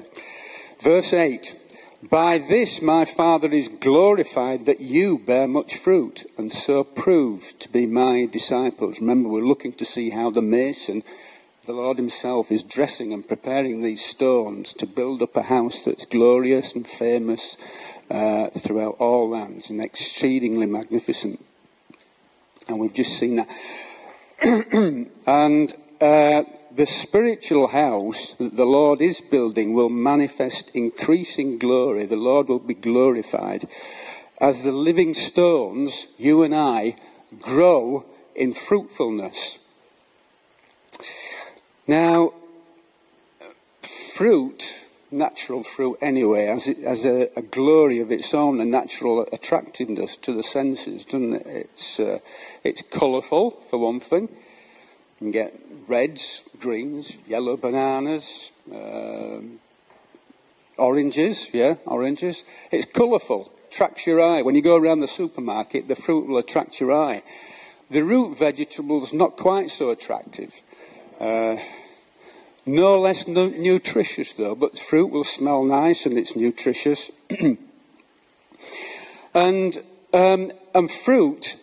Verse 0.80 1.12
8 1.12 1.56
By 2.04 2.38
this 2.38 2.80
my 2.80 3.06
Father 3.06 3.51
is 3.51 3.70
glorified 3.70 4.68
that 4.68 4.80
you 4.80 5.18
bear 5.18 5.48
much 5.48 5.75
fruit 5.75 6.25
and 6.38 6.54
so 6.54 6.84
prove 6.84 7.58
to 7.58 7.70
be 7.70 7.88
my 7.88 8.27
disciples. 8.32 9.01
Remember, 9.01 9.30
we're 9.30 9.42
looking 9.42 9.74
to 9.74 9.86
see 9.86 10.12
how 10.12 10.30
the 10.30 10.44
mason 10.44 11.01
the 11.66 11.74
Lord 11.74 11.98
Himself 11.98 12.51
is 12.51 12.63
dressing 12.63 13.13
and 13.13 13.27
preparing 13.27 13.82
these 13.82 14.06
stones 14.06 14.75
to 14.75 14.86
build 14.86 15.24
up 15.24 15.36
a 15.36 15.44
house 15.44 15.82
that's 15.84 16.06
glorious 16.06 16.75
and 16.75 16.88
famous 16.88 17.58
uh, 18.12 18.50
throughout 18.51 18.98
all 19.00 19.30
lands 19.30 19.72
and 19.72 19.82
exceedingly 19.82 20.68
magnificent. 20.68 21.44
And 22.70 22.80
we've 22.80 22.94
just 22.94 23.18
seen 23.18 23.38
that. 23.38 23.50
and 25.25 25.74
uh, 26.00 26.44
the 26.77 26.86
spiritual 26.86 27.69
house 27.69 28.34
that 28.34 28.55
the 28.55 28.65
Lord 28.65 29.01
is 29.01 29.19
building 29.19 29.74
will 29.74 29.89
manifest 29.89 30.69
increasing 30.75 31.57
glory. 31.57 32.05
The 32.05 32.15
Lord 32.15 32.50
will 32.50 32.60
be 32.60 32.75
glorified 32.75 33.67
as 34.39 34.63
the 34.63 34.72
living 34.72 35.15
stones, 35.15 36.13
you 36.19 36.43
and 36.43 36.53
I, 36.53 36.96
grow 37.39 38.05
in 38.36 38.53
fruitfulness. 38.53 39.57
Now, 41.88 42.34
fruit, 43.81 44.79
natural 45.10 45.63
fruit 45.63 45.98
anyway, 46.00 46.46
has, 46.46 46.65
has 46.65 47.05
a, 47.05 47.29
a, 47.36 47.41
glory 47.41 48.00
of 48.00 48.12
its 48.12 48.36
own, 48.36 48.62
a 48.62 48.65
natural 48.65 49.27
attractiveness 49.34 50.15
to 50.17 50.31
the 50.31 50.43
senses, 50.43 51.05
doesn't 51.05 51.34
it? 51.34 51.48
It's, 51.48 52.00
uh, 52.00 52.19
it's 52.63 52.84
colourful, 52.84 53.51
for 53.51 53.79
one 53.79 54.00
thing. 54.00 54.29
You 55.20 55.26
can 55.26 55.32
get 55.32 55.60
reds, 55.88 56.48
greens, 56.60 57.18
yellow 57.28 57.58
bananas, 57.58 58.52
um, 58.72 59.60
oranges, 60.78 61.50
yeah, 61.54 61.76
oranges. 61.86 62.44
It's 62.72 62.86
colourful, 62.86 63.52
attracts 63.70 64.06
your 64.06 64.22
eye. 64.22 64.44
When 64.44 64.54
you 64.54 64.62
go 64.62 64.76
around 64.78 65.00
the 65.00 65.08
supermarket, 65.08 65.88
the 65.88 65.96
fruit 65.96 66.28
will 66.28 66.38
attract 66.38 66.80
your 66.80 66.94
eye. 66.94 67.24
The 67.90 68.04
root 68.04 68.38
vegetables, 68.38 69.12
not 69.14 69.38
quite 69.38 69.72
so 69.72 69.90
attractive. 69.90 70.62
Uh, 71.20 71.58
no 72.68 73.00
less 73.00 73.28
nu- 73.28 73.58
nutritious 73.58 74.34
though, 74.34 74.54
but 74.54 74.74
the 74.74 74.80
fruit 74.80 75.08
will 75.08 75.24
smell 75.24 75.64
nice 75.64 76.06
and 76.06 76.18
it's 76.18 76.36
nutritious. 76.36 77.12
and, 79.34 79.82
um, 80.14 80.52
and 80.76 80.92
fruit, 80.92 81.56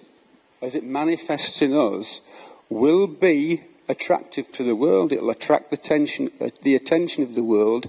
as 0.60 0.74
it 0.74 0.82
manifests 0.82 1.62
in 1.62 1.72
us, 1.72 2.22
will 2.68 3.06
be 3.06 3.62
attractive 3.88 4.50
to 4.52 4.62
the 4.62 4.76
world. 4.76 5.12
It'll 5.12 5.30
attract 5.30 5.70
the 5.70 5.76
attention, 5.76 6.30
uh, 6.40 6.48
the 6.62 6.74
attention 6.74 7.22
of 7.22 7.34
the 7.34 7.44
world 7.44 7.86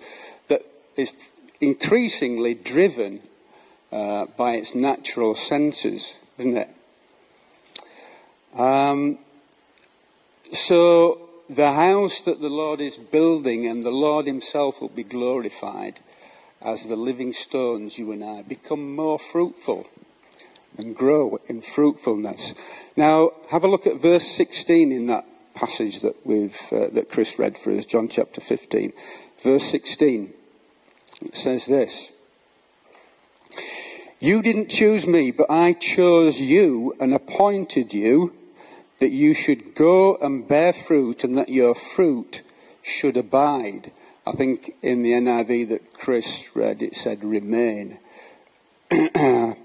that 0.47 0.63
is 0.95 1.13
increasingly 1.61 2.53
driven 2.53 3.21
uh, 3.91 4.25
by 4.37 4.55
its 4.55 4.75
natural 4.75 5.35
senses, 5.35 6.15
isn't 6.37 6.57
it? 6.57 6.69
Um, 8.55 9.19
so 10.51 11.29
the 11.49 11.73
house 11.73 12.21
that 12.21 12.41
the 12.41 12.49
Lord 12.49 12.81
is 12.81 12.97
building 12.97 13.65
and 13.67 13.83
the 13.83 13.91
Lord 13.91 14.25
Himself 14.25 14.81
will 14.81 14.89
be 14.89 15.03
glorified 15.03 15.99
as 16.61 16.85
the 16.85 16.95
living 16.95 17.33
stones, 17.33 17.99
you 17.99 18.11
and 18.11 18.23
I, 18.23 18.41
become 18.41 18.95
more 18.95 19.19
fruitful 19.19 19.87
and 20.77 20.95
grow 20.95 21.39
in 21.47 21.61
fruitfulness. 21.61 22.55
Now, 22.97 23.31
have 23.49 23.63
a 23.63 23.67
look 23.67 23.85
at 23.87 23.99
verse 23.99 24.25
16 24.25 24.91
in 24.91 25.07
that 25.07 25.25
passage 25.53 25.99
that, 26.01 26.25
we've, 26.25 26.59
uh, 26.71 26.87
that 26.93 27.09
Chris 27.09 27.37
read 27.37 27.57
for 27.57 27.71
us, 27.71 27.85
John 27.85 28.07
chapter 28.07 28.39
15. 28.39 28.93
Verse 29.41 29.63
16. 29.65 30.33
It 31.25 31.35
says 31.35 31.67
this. 31.67 32.13
You 34.19 34.41
didn't 34.41 34.69
choose 34.69 35.05
me, 35.05 35.31
but 35.31 35.49
I 35.49 35.73
chose 35.73 36.39
you 36.39 36.95
and 36.99 37.13
appointed 37.13 37.93
you 37.93 38.33
that 38.99 39.11
you 39.11 39.33
should 39.33 39.75
go 39.75 40.15
and 40.17 40.47
bear 40.47 40.71
fruit 40.71 41.23
and 41.23 41.37
that 41.37 41.49
your 41.49 41.75
fruit 41.75 42.41
should 42.81 43.17
abide. 43.17 43.91
I 44.25 44.31
think 44.31 44.73
in 44.81 45.03
the 45.03 45.11
NIV 45.11 45.69
that 45.69 45.93
Chris 45.93 46.55
read, 46.55 46.81
it 46.81 46.95
said 46.95 47.23
remain. 47.23 47.99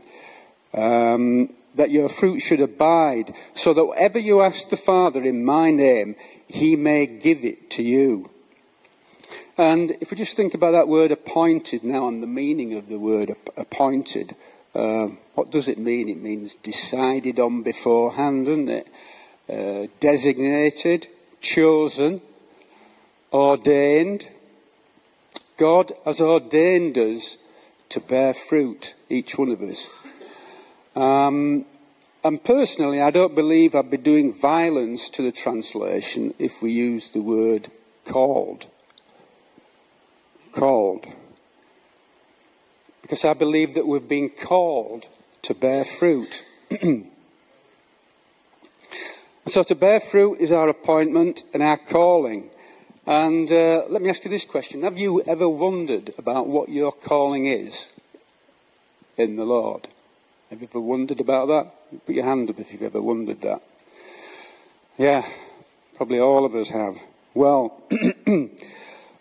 um, 0.75 1.51
that 1.75 1.91
your 1.91 2.09
fruit 2.09 2.41
should 2.41 2.61
abide, 2.61 3.35
so 3.55 3.73
that 3.75 3.85
whatever 3.85 4.19
you 4.19 4.41
ask 4.41 4.69
the 4.69 4.77
Father 4.77 5.23
in 5.23 5.45
my 5.45 5.71
name, 5.71 6.17
he 6.49 6.77
may 6.77 7.07
give 7.07 7.45
it 7.45 7.71
to 7.71 7.83
you. 7.83 8.31
And 9.57 9.91
if 10.01 10.11
we 10.11 10.17
just 10.17 10.37
think 10.37 10.55
about 10.55 10.73
that 10.73 10.89
word 10.89 11.11
appointed 11.11 11.85
now 11.85 12.09
and 12.09 12.23
the 12.23 12.27
meaning 12.27 12.75
of 12.75 12.89
the 12.89 12.99
word 12.99 13.37
appointed, 13.57 14.35
uh, 14.75 15.09
what 15.35 15.51
does 15.51 15.69
it 15.69 15.79
mean? 15.79 16.09
It 16.09 16.23
means 16.23 16.55
decided 16.55 17.39
on 17.39 17.63
beforehand, 17.63 18.47
doesn't 18.47 18.69
it? 18.69 18.89
Uh, 19.49 19.87
designated, 20.01 21.09
chosen, 21.41 22.23
ordained. 23.33 24.29
God 25.57 25.93
has 26.05 26.21
ordained 26.21 26.97
us 26.97 27.37
to 27.91 28.01
bear 28.01 28.33
fruit, 28.33 28.95
each 29.09 29.37
one 29.37 29.51
of 29.51 29.61
us. 29.61 29.89
Um, 30.95 31.65
and 32.23 32.43
personally, 32.43 33.01
I 33.01 33.11
don't 33.11 33.35
believe 33.35 33.75
I'd 33.75 33.91
be 33.91 33.97
doing 33.97 34.33
violence 34.33 35.09
to 35.11 35.23
the 35.23 35.33
translation 35.33 36.35
if 36.39 36.61
we 36.61 36.73
use 36.73 37.09
the 37.09 37.23
word 37.23 37.69
called. 38.05 38.67
Called. 40.53 41.07
Because 43.03 43.25
I 43.25 43.35
believe 43.35 43.75
that 43.75 43.87
we've 43.87 44.07
been 44.07 44.29
called 44.29 45.07
to 45.43 45.55
bear 45.55 45.85
fruit. 45.85 46.45
so 49.47 49.63
to 49.63 49.75
bear 49.75 50.01
fruit 50.01 50.39
is 50.41 50.53
our 50.53 50.69
appointment 50.69 51.45
and 51.55 51.63
our 51.63 51.79
calling. 51.79 52.51
And 53.07 53.51
uh, 53.51 53.85
let 53.89 54.03
me 54.03 54.11
ask 54.11 54.25
you 54.25 54.31
this 54.31 54.45
question 54.45 54.83
Have 54.83 54.99
you 54.99 55.23
ever 55.23 55.49
wondered 55.49 56.13
about 56.19 56.47
what 56.47 56.69
your 56.69 56.93
calling 56.93 57.47
is 57.47 57.89
in 59.17 59.37
the 59.37 59.45
Lord? 59.47 59.89
Have 60.51 60.61
you 60.61 60.69
ever 60.69 60.81
wondered 60.81 61.21
about 61.21 61.47
that? 61.47 62.05
Put 62.07 62.17
your 62.17 62.25
hand 62.25 62.51
up 62.51 62.59
if 62.59 62.73
you've 62.73 62.83
ever 62.83 63.01
wondered 63.01 63.41
that. 63.43 63.63
Yeah, 64.99 65.25
probably 65.95 66.19
all 66.19 66.45
of 66.45 66.57
us 66.57 66.71
have. 66.71 67.01
Well, 67.35 67.81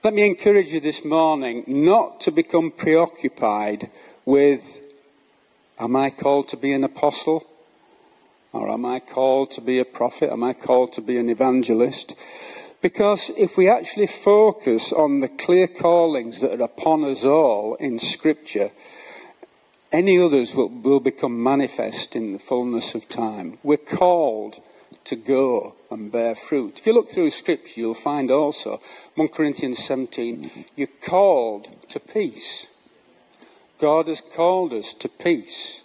let 0.04 0.16
me 0.16 0.26
encourage 0.26 0.74
you 0.74 0.80
this 0.80 1.06
morning 1.06 1.64
not 1.68 2.20
to 2.22 2.32
become 2.32 2.72
preoccupied 2.72 3.92
with 4.26 4.82
Am 5.78 5.96
I 5.96 6.10
called 6.10 6.48
to 6.48 6.58
be 6.58 6.74
an 6.74 6.84
apostle? 6.84 7.46
Or 8.52 8.68
am 8.68 8.84
I 8.88 9.00
called 9.00 9.52
to 9.52 9.62
be 9.62 9.78
a 9.78 9.86
prophet? 9.86 10.32
Am 10.32 10.44
I 10.44 10.54
called 10.54 10.94
to 10.94 11.02
be 11.02 11.18
an 11.18 11.30
evangelist? 11.30 12.16
Because 12.82 13.30
if 13.38 13.56
we 13.56 13.70
actually 13.70 14.08
focus 14.08 14.92
on 14.92 15.20
the 15.20 15.28
clear 15.28 15.68
callings 15.68 16.42
that 16.42 16.60
are 16.60 16.64
upon 16.64 17.04
us 17.04 17.24
all 17.24 17.76
in 17.76 18.00
Scripture, 18.00 18.72
any 19.91 20.19
others 20.19 20.53
will, 20.53 20.69
will 20.69 21.00
become 21.00 21.41
manifest 21.41 22.15
in 22.15 22.34
the 22.34 22.39
fullness 22.39 22.93
of 22.93 23.10
time. 23.10 23.58
We're 23.63 23.77
called 23.77 24.62
to 25.05 25.15
go 25.15 25.75
and 25.89 26.12
bear 26.12 26.36
fruit. 26.36 26.77
If 26.77 26.86
you 26.86 26.93
look 26.93 27.10
through 27.10 27.31
Scripture, 27.31 27.81
you'll 27.81 27.93
find 27.96 28.29
also, 28.29 28.79
1 29.15 29.29
Corinthians 29.29 29.79
17, 29.79 30.65
you're 30.75 30.88
called 31.03 31.67
to 31.89 32.00
peace. 32.00 32.67
God 33.79 34.08
has 34.08 34.22
called 34.22 34.74
us 34.74 34.93
to 34.96 35.10
peace. 35.10 35.84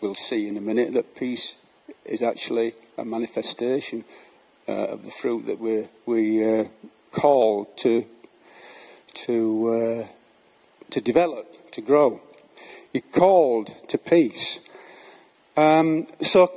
We'll 0.00 0.14
see 0.14 0.48
in 0.48 0.56
a 0.56 0.60
minute 0.60 0.92
that 0.94 1.14
peace 1.14 1.56
is 2.04 2.22
actually 2.22 2.74
a 2.98 3.04
manifestation 3.04 4.04
uh, 4.68 4.72
of 4.72 5.04
the 5.04 5.10
fruit 5.10 5.46
that 5.46 5.60
we're 5.60 5.88
we, 6.06 6.60
uh, 6.60 6.64
called 7.12 7.76
to, 7.78 8.04
to, 9.12 9.68
uh, 9.68 10.06
to 10.90 11.00
develop 11.00 11.63
to 11.74 11.80
grow. 11.80 12.20
You're 12.92 13.02
called 13.12 13.74
to 13.88 13.98
peace. 13.98 14.60
Um, 15.56 16.06
so 16.20 16.50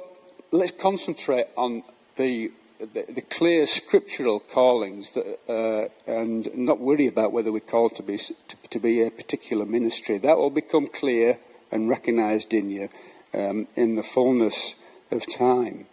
let's 0.51 0.71
concentrate 0.71 1.47
on 1.57 1.83
the, 2.15 2.51
the, 2.79 3.05
the 3.09 3.21
clear 3.21 3.65
scriptural 3.65 4.39
callings 4.39 5.11
that, 5.11 5.39
uh, 5.49 6.11
and 6.11 6.55
not 6.55 6.79
worry 6.79 7.07
about 7.07 7.31
whether 7.31 7.51
we're 7.51 7.59
called 7.59 7.95
to 7.95 8.03
be, 8.03 8.17
to, 8.17 8.57
to, 8.69 8.79
be 8.79 9.01
a 9.01 9.11
particular 9.11 9.65
ministry. 9.65 10.17
That 10.17 10.37
will 10.37 10.51
become 10.51 10.87
clear 10.87 11.39
and 11.71 11.89
recognized 11.89 12.53
in 12.53 12.69
you 12.69 12.89
um, 13.33 13.67
in 13.75 13.95
the 13.95 14.03
fullness 14.03 14.75
of 15.11 15.27
time. 15.27 15.87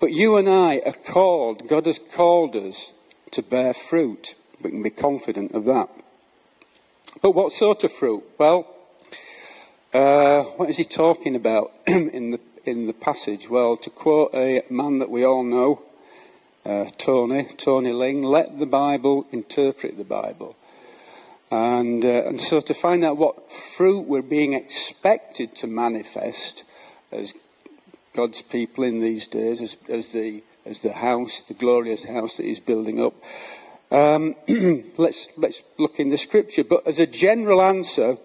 But 0.00 0.12
you 0.12 0.36
and 0.36 0.48
I 0.48 0.80
are 0.86 0.92
called, 0.92 1.68
God 1.68 1.86
has 1.86 1.98
called 1.98 2.54
us 2.56 2.92
to 3.32 3.42
bear 3.42 3.74
fruit. 3.74 4.34
We 4.62 4.70
can 4.70 4.82
be 4.82 4.90
confident 4.90 5.52
of 5.52 5.64
that. 5.64 5.88
But 7.24 7.34
what 7.34 7.52
sort 7.52 7.84
of 7.84 7.90
fruit? 7.90 8.22
Well, 8.36 8.68
uh, 9.94 10.42
what 10.42 10.68
is 10.68 10.76
he 10.76 10.84
talking 10.84 11.34
about 11.34 11.72
in 11.86 12.32
the 12.32 12.40
in 12.66 12.86
the 12.86 12.92
passage? 12.92 13.48
Well, 13.48 13.78
to 13.78 13.88
quote 13.88 14.34
a 14.34 14.62
man 14.68 14.98
that 14.98 15.08
we 15.08 15.24
all 15.24 15.42
know, 15.42 15.80
uh, 16.66 16.84
Tony 16.98 17.44
Tony 17.56 17.92
Ling, 17.92 18.22
let 18.22 18.58
the 18.58 18.66
Bible 18.66 19.26
interpret 19.32 19.96
the 19.96 20.04
Bible. 20.04 20.54
And, 21.50 22.04
uh, 22.04 22.26
and 22.26 22.38
so 22.38 22.60
to 22.60 22.74
find 22.74 23.02
out 23.02 23.16
what 23.16 23.50
fruit 23.50 24.02
we're 24.02 24.20
being 24.20 24.52
expected 24.52 25.54
to 25.56 25.66
manifest 25.66 26.62
as 27.10 27.32
God's 28.12 28.42
people 28.42 28.84
in 28.84 29.00
these 29.00 29.28
days, 29.28 29.62
as, 29.62 29.78
as, 29.88 30.12
the, 30.12 30.42
as 30.66 30.80
the 30.80 30.92
house, 30.92 31.40
the 31.40 31.54
glorious 31.54 32.04
house 32.04 32.36
that 32.36 32.44
He's 32.44 32.60
building 32.60 33.00
up, 33.00 33.14
um, 33.90 34.34
let's, 34.96 35.36
let's 35.36 35.62
look 35.78 36.00
in 36.00 36.10
the 36.10 36.18
scripture. 36.18 36.64
But 36.64 36.86
as 36.86 36.98
a 36.98 37.06
general 37.06 37.62
answer, 37.62 38.16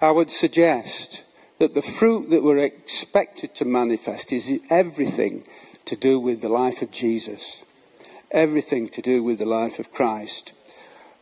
I 0.00 0.10
would 0.10 0.30
suggest 0.30 1.24
that 1.58 1.74
the 1.74 1.82
fruit 1.82 2.30
that 2.30 2.42
we're 2.42 2.58
expected 2.58 3.54
to 3.56 3.64
manifest 3.64 4.32
is 4.32 4.60
everything 4.70 5.44
to 5.84 5.96
do 5.96 6.18
with 6.18 6.40
the 6.40 6.48
life 6.48 6.82
of 6.82 6.90
Jesus, 6.90 7.64
everything 8.30 8.88
to 8.88 9.02
do 9.02 9.22
with 9.22 9.38
the 9.38 9.46
life 9.46 9.78
of 9.78 9.92
Christ. 9.92 10.52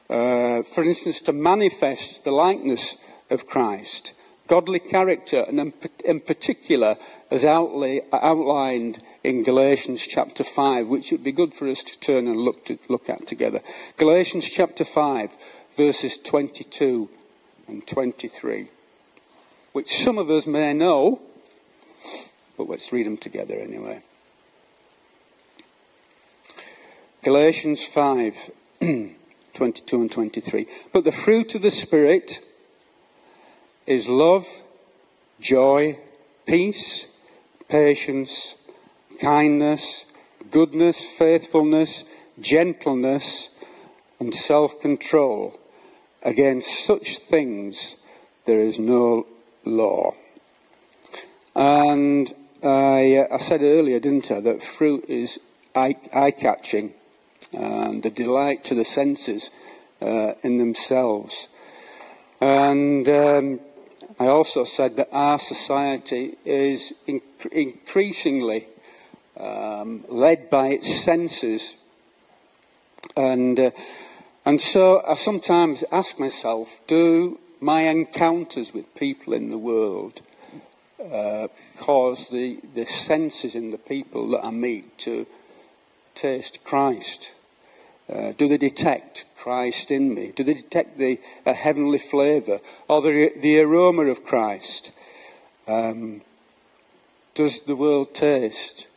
Uh, 0.08 0.62
for 0.62 0.84
instance, 0.84 1.20
to 1.22 1.32
manifest 1.32 2.24
the 2.24 2.30
likeness 2.30 2.96
of 3.30 3.46
Christ, 3.46 4.14
godly 4.46 4.78
character, 4.78 5.44
and 5.48 5.72
in 6.04 6.20
particular, 6.20 6.96
as 7.30 7.44
outlined 7.44 9.02
in 9.22 9.42
Galatians 9.42 10.06
chapter 10.06 10.44
5, 10.44 10.88
which 10.88 11.12
it 11.12 11.16
would 11.16 11.24
be 11.24 11.32
good 11.32 11.54
for 11.54 11.68
us 11.68 11.82
to 11.82 11.98
turn 12.00 12.26
and 12.26 12.36
look, 12.36 12.64
to, 12.66 12.78
look 12.88 13.10
at 13.10 13.26
together. 13.26 13.60
Galatians 13.96 14.48
chapter 14.48 14.84
5, 14.84 15.36
verses 15.76 16.18
22 16.18 17.08
and 17.66 17.86
23, 17.86 18.68
which 19.72 19.98
some 19.98 20.18
of 20.18 20.30
us 20.30 20.46
may 20.46 20.72
know, 20.72 21.20
but 22.56 22.68
let's 22.68 22.92
read 22.92 23.06
them 23.06 23.18
together 23.18 23.56
anyway. 23.56 24.00
Galatians 27.22 27.84
5. 27.86 28.50
22 29.58 30.00
and 30.00 30.12
23. 30.12 30.66
But 30.92 31.04
the 31.04 31.10
fruit 31.10 31.56
of 31.56 31.62
the 31.62 31.72
Spirit 31.72 32.44
is 33.88 34.08
love, 34.08 34.46
joy, 35.40 35.98
peace, 36.46 37.07
patience, 37.68 38.56
kindness, 39.20 40.06
goodness, 40.50 41.04
faithfulness, 41.04 42.04
gentleness, 42.40 43.50
and 44.20 44.34
self 44.34 44.80
control. 44.80 45.58
Against 46.22 46.84
such 46.84 47.18
things 47.18 48.02
there 48.44 48.58
is 48.58 48.78
no 48.78 49.26
law. 49.64 50.14
And 51.54 52.32
I, 52.62 53.26
uh, 53.30 53.34
I 53.34 53.38
said 53.38 53.62
earlier, 53.62 54.00
didn't 54.00 54.30
I, 54.30 54.40
that 54.40 54.62
fruit 54.62 55.04
is 55.08 55.38
eye 55.74 56.32
catching 56.36 56.94
and 57.52 58.02
the 58.02 58.10
delight 58.10 58.64
to 58.64 58.74
the 58.74 58.84
senses 58.84 59.50
uh, 60.02 60.32
in 60.42 60.58
themselves. 60.58 61.48
And 62.40 63.08
um, 63.08 63.60
I 64.20 64.26
also 64.26 64.64
said 64.64 64.96
that 64.96 65.08
our 65.12 65.38
society 65.38 66.36
is 66.44 66.92
increasingly 67.52 68.66
um, 69.36 70.04
led 70.08 70.50
by 70.50 70.68
its 70.68 70.92
senses. 70.92 71.76
And, 73.16 73.60
uh, 73.60 73.70
and 74.44 74.60
so 74.60 75.02
I 75.06 75.14
sometimes 75.14 75.84
ask 75.92 76.18
myself 76.18 76.80
do 76.88 77.38
my 77.60 77.82
encounters 77.82 78.74
with 78.74 78.92
people 78.96 79.34
in 79.34 79.50
the 79.50 79.58
world 79.58 80.20
uh, 81.12 81.46
cause 81.78 82.30
the, 82.30 82.58
the 82.74 82.86
senses 82.86 83.54
in 83.54 83.70
the 83.70 83.78
people 83.78 84.30
that 84.30 84.44
I 84.44 84.50
meet 84.50 84.98
to 84.98 85.28
taste 86.14 86.64
Christ? 86.64 87.32
Uh, 88.12 88.32
do 88.32 88.48
they 88.48 88.56
detect 88.56 89.26
Christ 89.38 89.92
in 89.92 90.14
me? 90.14 90.32
Do 90.34 90.42
they 90.42 90.54
detect 90.54 90.98
the 90.98 91.20
uh, 91.46 91.54
heavenly 91.54 91.98
flavour 91.98 92.58
or 92.88 93.00
the, 93.00 93.32
the 93.36 93.60
aroma 93.60 94.06
of 94.06 94.24
Christ? 94.24 94.90
Um, 95.68 96.22
does 97.34 97.60
the 97.60 97.76
world 97.76 98.14
taste 98.14 98.88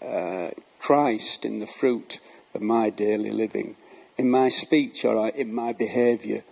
uh, 0.00 0.50
Christ 0.78 1.44
in 1.44 1.58
the 1.58 1.66
fruit 1.66 2.20
of 2.54 2.62
my 2.62 2.90
daily 2.90 3.32
living, 3.32 3.74
in 4.16 4.30
my 4.30 4.48
speech 4.50 5.04
or 5.04 5.28
in 5.30 5.52
my 5.52 5.72
behaviour 5.72 6.44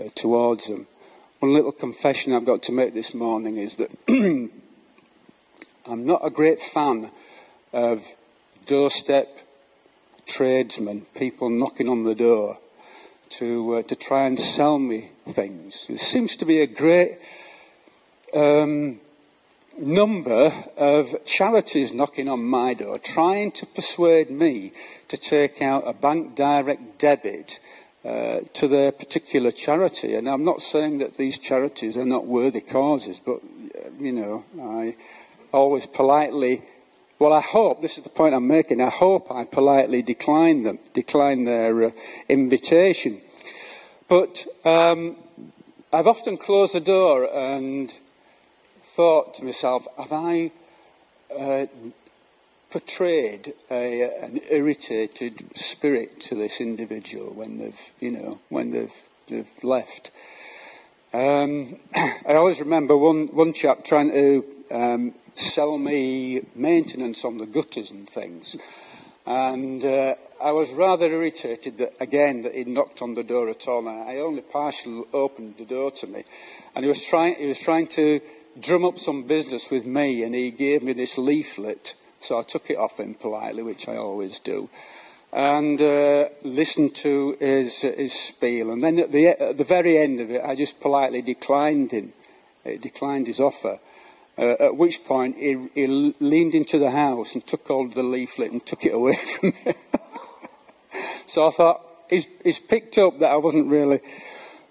uh, 0.00 0.08
towards 0.16 0.66
them? 0.66 0.88
One 1.38 1.52
little 1.52 1.72
confession 1.72 2.32
I've 2.32 2.44
got 2.44 2.64
to 2.64 2.72
make 2.72 2.94
this 2.94 3.14
morning 3.14 3.58
is 3.58 3.76
that 3.76 3.90
I'm 4.08 6.04
not 6.04 6.26
a 6.26 6.30
great 6.30 6.60
fan 6.60 7.12
of 7.72 8.04
doorstep 8.66 9.38
tradesmen, 10.26 11.06
people 11.14 11.48
knocking 11.48 11.88
on 11.88 12.02
the 12.04 12.14
door 12.16 12.58
to, 13.38 13.76
uh, 13.76 13.82
to 13.82 13.96
try 13.96 14.26
and 14.26 14.38
sell 14.38 14.78
me 14.78 15.10
things. 15.26 15.86
There 15.86 15.96
seems 15.96 16.36
to 16.36 16.44
be 16.44 16.60
a 16.60 16.66
great 16.66 17.18
um, 18.34 19.00
number 19.78 20.52
of 20.76 21.24
charities 21.24 21.92
knocking 21.92 22.28
on 22.28 22.44
my 22.44 22.74
door 22.74 22.98
trying 22.98 23.52
to 23.52 23.66
persuade 23.66 24.30
me 24.30 24.72
to 25.08 25.16
take 25.16 25.62
out 25.62 25.84
a 25.86 25.92
bank 25.92 26.34
direct 26.34 26.98
debit 26.98 27.58
uh, 28.04 28.40
to 28.52 28.68
their 28.68 28.92
particular 28.92 29.50
charity. 29.50 30.14
And 30.14 30.28
I'm 30.28 30.44
not 30.44 30.60
saying 30.60 30.98
that 30.98 31.14
these 31.14 31.38
charities 31.38 31.96
are 31.96 32.06
not 32.06 32.26
worthy 32.26 32.60
causes, 32.60 33.20
but, 33.20 33.40
you 33.98 34.12
know, 34.12 34.44
I 34.60 34.96
always 35.52 35.86
politely 35.86 36.62
well, 37.22 37.32
I 37.32 37.40
hope, 37.40 37.82
this 37.82 37.98
is 37.98 38.02
the 38.02 38.10
point 38.10 38.34
I'm 38.34 38.48
making, 38.48 38.80
I 38.80 38.90
hope 38.90 39.30
I 39.30 39.44
politely 39.44 40.02
decline 40.02 40.64
them, 40.64 40.80
decline 40.92 41.44
their 41.44 41.84
uh, 41.84 41.90
invitation. 42.28 43.20
But 44.08 44.44
um, 44.64 45.14
I've 45.92 46.08
often 46.08 46.36
closed 46.36 46.74
the 46.74 46.80
door 46.80 47.32
and 47.32 47.96
thought 48.80 49.34
to 49.34 49.44
myself, 49.44 49.86
have 49.96 50.12
I 50.12 50.50
uh, 51.38 51.66
portrayed 52.72 53.54
a, 53.70 54.02
an 54.24 54.40
irritated 54.50 55.56
spirit 55.56 56.18
to 56.22 56.34
this 56.34 56.60
individual 56.60 57.32
when 57.34 57.58
they've, 57.58 57.90
you 58.00 58.10
know, 58.10 58.40
when 58.48 58.72
they've, 58.72 59.00
they've 59.28 59.62
left? 59.62 60.10
Um, 61.14 61.76
I 61.94 62.34
always 62.34 62.58
remember 62.58 62.96
one, 62.96 63.28
one 63.28 63.52
chap 63.52 63.84
trying 63.84 64.10
to 64.10 64.44
um, 64.72 65.14
sell 65.34 65.78
me 65.78 66.42
maintenance 66.54 67.24
on 67.24 67.38
the 67.38 67.46
gutters 67.46 67.90
and 67.90 68.08
things. 68.08 68.56
And 69.24 69.84
uh, 69.84 70.14
I 70.42 70.52
was 70.52 70.72
rather 70.72 71.06
irritated 71.06 71.78
that, 71.78 71.94
again, 72.00 72.42
that 72.42 72.54
he 72.54 72.64
knocked 72.64 73.02
on 73.02 73.14
the 73.14 73.22
door 73.22 73.48
at 73.48 73.68
all. 73.68 73.86
And 73.86 74.02
I 74.02 74.16
only 74.18 74.42
partially 74.42 75.04
opened 75.12 75.56
the 75.58 75.64
door 75.64 75.90
to 75.92 76.06
me. 76.06 76.24
And 76.74 76.84
he 76.84 76.88
was, 76.88 77.04
trying, 77.04 77.36
he 77.36 77.46
was 77.46 77.60
trying 77.60 77.86
to 77.88 78.20
drum 78.60 78.84
up 78.84 78.98
some 78.98 79.22
business 79.22 79.70
with 79.70 79.86
me, 79.86 80.22
and 80.24 80.34
he 80.34 80.50
gave 80.50 80.82
me 80.82 80.92
this 80.92 81.16
leaflet. 81.16 81.94
So 82.20 82.38
I 82.38 82.42
took 82.42 82.70
it 82.70 82.76
off 82.76 83.00
him 83.00 83.14
politely, 83.14 83.62
which 83.62 83.88
I 83.88 83.96
always 83.96 84.38
do, 84.38 84.68
and 85.32 85.80
uh, 85.80 86.28
listened 86.44 86.94
to 86.96 87.36
his, 87.40 87.80
his 87.80 88.12
spiel. 88.12 88.70
And 88.70 88.82
then 88.82 88.98
at 88.98 89.10
the, 89.10 89.28
at 89.28 89.58
the 89.58 89.64
very 89.64 89.98
end 89.98 90.20
of 90.20 90.30
it, 90.30 90.42
I 90.44 90.54
just 90.54 90.80
politely 90.80 91.22
declined 91.22 91.90
him, 91.90 92.12
declined 92.80 93.26
his 93.26 93.40
offer. 93.40 93.80
Uh, 94.42 94.56
at 94.58 94.76
which 94.76 95.04
point 95.04 95.36
he, 95.36 95.68
he, 95.72 95.86
leaned 96.18 96.52
into 96.52 96.76
the 96.76 96.90
house 96.90 97.34
and 97.34 97.46
took 97.46 97.64
hold 97.68 97.90
of 97.90 97.94
the 97.94 98.02
leaflet 98.02 98.50
and 98.50 98.66
took 98.66 98.84
it 98.84 98.92
away 98.92 99.14
from 99.38 99.50
me. 99.50 99.72
so 101.26 101.46
I 101.46 101.50
thought, 101.52 101.80
he's, 102.10 102.26
he's, 102.42 102.58
picked 102.58 102.98
up 102.98 103.20
that 103.20 103.30
I 103.30 103.36
wasn't 103.36 103.68
really. 103.68 104.00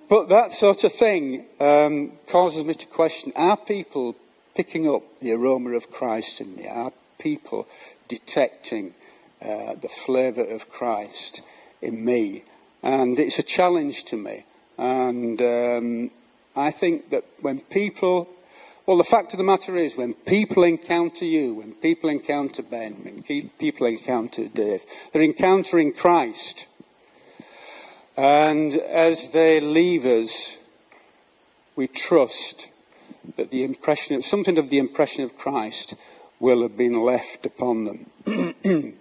But 0.10 0.28
that 0.28 0.52
sort 0.52 0.84
of 0.84 0.92
thing 0.92 1.46
um, 1.62 2.12
causes 2.28 2.66
me 2.66 2.74
to 2.74 2.86
question 2.88 3.32
are 3.38 3.56
people 3.56 4.18
picking 4.56 4.94
up 4.94 5.04
the 5.22 5.32
aroma 5.32 5.70
of 5.78 5.90
Christ 5.90 6.42
in 6.42 6.58
me? 6.58 6.68
Are 6.68 6.92
people 7.18 7.66
detecting 8.10 8.94
uh, 9.42 9.76
the 9.76 9.88
flavour 9.88 10.44
of 10.44 10.70
Christ 10.70 11.44
in 11.82 12.04
me? 12.04 12.44
And 12.84 13.18
it's 13.18 13.40
a 13.40 13.44
challenge 13.44 14.04
to 14.06 14.18
me. 14.18 14.44
And 14.78 15.42
um, 15.42 16.12
I 16.58 16.72
think 16.72 17.12
that 17.12 17.24
when 17.40 17.62
people 17.62 18.28
well, 18.86 18.98
the 18.98 19.04
fact 19.04 19.34
of 19.34 19.38
the 19.38 19.44
matter 19.44 19.76
is, 19.76 19.96
when 19.96 20.14
people 20.14 20.64
encounter 20.64 21.26
you, 21.26 21.56
when 21.56 21.76
people 21.76 22.10
encounter 22.10 22.64
Ben, 22.64 22.94
when 22.94 23.22
people 23.60 23.86
encounter 23.86 24.48
Dave, 24.48 24.84
they're 25.12 25.22
encountering 25.22 25.94
Christ. 25.94 26.68
And 28.18 28.74
as 28.74 29.32
they 29.32 29.60
leave 29.60 30.06
us, 30.06 30.58
we 31.76 31.88
trust 31.88 32.70
that 33.36 33.52
the 33.52 33.64
impression, 33.64 34.22
something 34.22 34.58
of 34.58 34.70
the 34.70 34.80
impression 34.80 35.24
of 35.24 35.38
Christ 35.38 35.94
will 36.40 36.64
have 36.64 36.76
been 36.76 37.00
left 37.02 37.46
upon 37.46 37.84
them. 37.84 38.06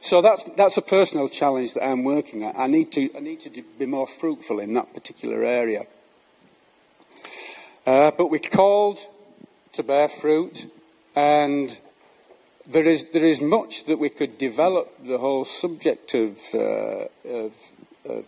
so 0.00 0.22
that's, 0.22 0.44
that's 0.56 0.78
a 0.78 0.82
personal 0.82 1.28
challenge 1.28 1.74
that 1.74 1.86
I'm 1.86 2.04
working 2.04 2.42
at. 2.42 2.58
I 2.58 2.66
need 2.66 2.90
to, 2.92 3.10
I 3.14 3.20
need 3.20 3.40
to 3.40 3.62
be 3.78 3.86
more 3.86 4.06
fruitful 4.06 4.60
in 4.60 4.72
that 4.74 4.94
particular 4.94 5.44
area. 5.44 5.84
Uh, 7.86 8.10
but 8.10 8.30
we're 8.30 8.38
called 8.38 9.06
to 9.72 9.82
bear 9.82 10.06
fruit, 10.08 10.66
and 11.16 11.78
there 12.68 12.84
is, 12.84 13.10
there 13.12 13.24
is 13.24 13.40
much 13.40 13.84
that 13.84 13.98
we 13.98 14.10
could 14.10 14.36
develop 14.36 14.92
the 15.04 15.18
whole 15.18 15.44
subject 15.44 16.14
of, 16.14 16.38
uh, 16.54 17.06
of, 17.26 17.52
of 18.04 18.24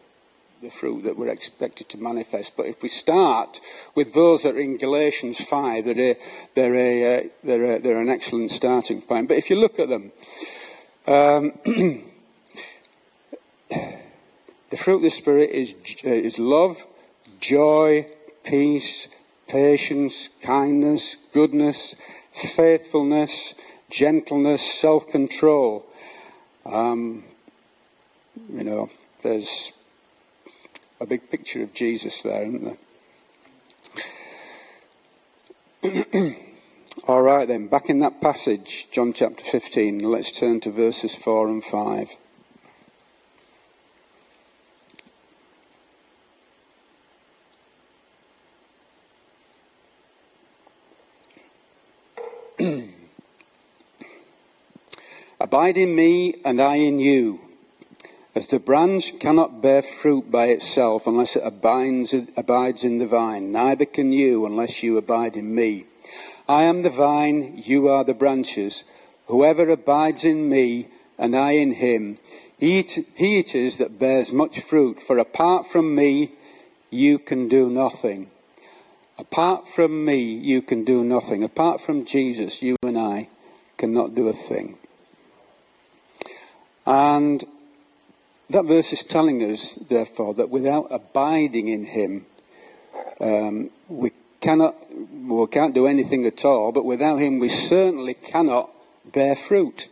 the 0.62 0.70
fruit 0.70 1.04
that 1.04 1.18
we're 1.18 1.28
expected 1.28 1.88
to 1.90 1.98
manifest. 1.98 2.56
But 2.56 2.66
if 2.66 2.82
we 2.82 2.88
start 2.88 3.60
with 3.94 4.14
those 4.14 4.44
that 4.44 4.54
are 4.54 4.60
in 4.60 4.78
Galatians 4.78 5.44
5, 5.44 5.84
they're, 5.84 6.12
a, 6.12 6.16
they're, 6.54 6.74
a, 6.74 7.18
uh, 7.18 7.28
they're, 7.44 7.76
a, 7.76 7.78
they're 7.78 8.00
an 8.00 8.08
excellent 8.08 8.52
starting 8.52 9.02
point. 9.02 9.28
But 9.28 9.36
if 9.36 9.50
you 9.50 9.56
look 9.56 9.78
at 9.78 9.90
them, 9.90 10.12
um, 11.06 11.52
the 14.70 14.76
fruit 14.78 14.96
of 14.96 15.02
the 15.02 15.10
Spirit 15.10 15.50
is, 15.50 15.74
uh, 16.04 16.08
is 16.08 16.38
love, 16.38 16.86
joy, 17.38 18.06
peace, 18.44 19.08
patience, 19.52 20.28
kindness, 20.42 21.16
goodness, 21.34 21.94
faithfulness, 22.32 23.54
gentleness, 23.90 24.62
self 24.62 25.06
control. 25.08 25.84
Um, 26.64 27.24
you 28.50 28.64
know, 28.64 28.88
there's 29.22 29.72
a 31.00 31.06
big 31.06 31.30
picture 31.30 31.62
of 31.62 31.74
Jesus 31.74 32.22
there, 32.22 32.44
isn't 32.44 32.78
there? 35.82 36.34
All 37.06 37.20
right, 37.20 37.46
then, 37.46 37.66
back 37.66 37.90
in 37.90 37.98
that 37.98 38.22
passage, 38.22 38.88
John 38.90 39.12
chapter 39.12 39.44
15, 39.44 39.98
let's 39.98 40.32
turn 40.32 40.60
to 40.60 40.70
verses 40.70 41.14
4 41.14 41.48
and 41.48 41.62
5. 41.62 42.16
Abide 55.72 55.84
in 55.84 55.96
me, 55.96 56.34
and 56.44 56.60
I 56.60 56.74
in 56.74 57.00
you. 57.00 57.40
As 58.34 58.46
the 58.48 58.58
branch 58.58 59.18
cannot 59.18 59.62
bear 59.62 59.80
fruit 59.80 60.30
by 60.30 60.48
itself 60.48 61.06
unless 61.06 61.34
it 61.34 61.44
abides, 61.46 62.14
abides 62.36 62.84
in 62.84 62.98
the 62.98 63.06
vine, 63.06 63.52
neither 63.52 63.86
can 63.86 64.12
you 64.12 64.44
unless 64.44 64.82
you 64.82 64.98
abide 64.98 65.34
in 65.34 65.54
me. 65.54 65.86
I 66.46 66.64
am 66.64 66.82
the 66.82 66.90
vine, 66.90 67.62
you 67.64 67.88
are 67.88 68.04
the 68.04 68.12
branches. 68.12 68.84
Whoever 69.28 69.66
abides 69.70 70.24
in 70.24 70.50
me, 70.50 70.88
and 71.16 71.34
I 71.34 71.52
in 71.52 71.72
him, 71.72 72.18
he 72.58 72.80
it 72.80 73.54
is 73.54 73.78
that 73.78 73.98
bears 73.98 74.30
much 74.30 74.60
fruit, 74.60 75.00
for 75.00 75.16
apart 75.16 75.66
from 75.66 75.94
me, 75.94 76.32
you 76.90 77.18
can 77.18 77.48
do 77.48 77.70
nothing. 77.70 78.30
Apart 79.16 79.66
from 79.66 80.04
me, 80.04 80.20
you 80.20 80.60
can 80.60 80.84
do 80.84 81.02
nothing. 81.02 81.42
Apart 81.42 81.80
from 81.80 82.04
Jesus, 82.04 82.60
you 82.60 82.76
and 82.82 82.98
I 82.98 83.30
cannot 83.78 84.14
do 84.14 84.28
a 84.28 84.34
thing. 84.34 84.76
And 86.86 87.44
that 88.50 88.64
verse 88.64 88.92
is 88.92 89.04
telling 89.04 89.42
us, 89.42 89.74
therefore, 89.74 90.34
that 90.34 90.50
without 90.50 90.88
abiding 90.90 91.68
in 91.68 91.84
Him, 91.84 92.26
um, 93.20 93.70
we 93.88 94.12
cannot, 94.40 94.74
we 94.92 95.46
can't 95.46 95.74
do 95.74 95.86
anything 95.86 96.26
at 96.26 96.44
all, 96.44 96.72
but 96.72 96.84
without 96.84 97.16
Him, 97.16 97.38
we 97.38 97.48
certainly 97.48 98.14
cannot 98.14 98.70
bear 99.04 99.36
fruit. 99.36 99.88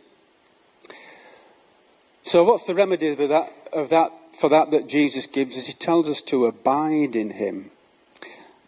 So, 2.23 2.43
what's 2.43 2.65
the 2.65 2.75
remedy 2.75 3.15
for 3.15 3.27
that, 3.27 3.51
of 3.73 3.89
that, 3.89 4.11
for 4.39 4.49
that 4.49 4.71
that 4.71 4.87
Jesus 4.87 5.25
gives 5.25 5.57
us? 5.57 5.67
He 5.67 5.73
tells 5.73 6.07
us 6.07 6.21
to 6.23 6.45
abide 6.45 7.15
in 7.15 7.31
Him. 7.31 7.71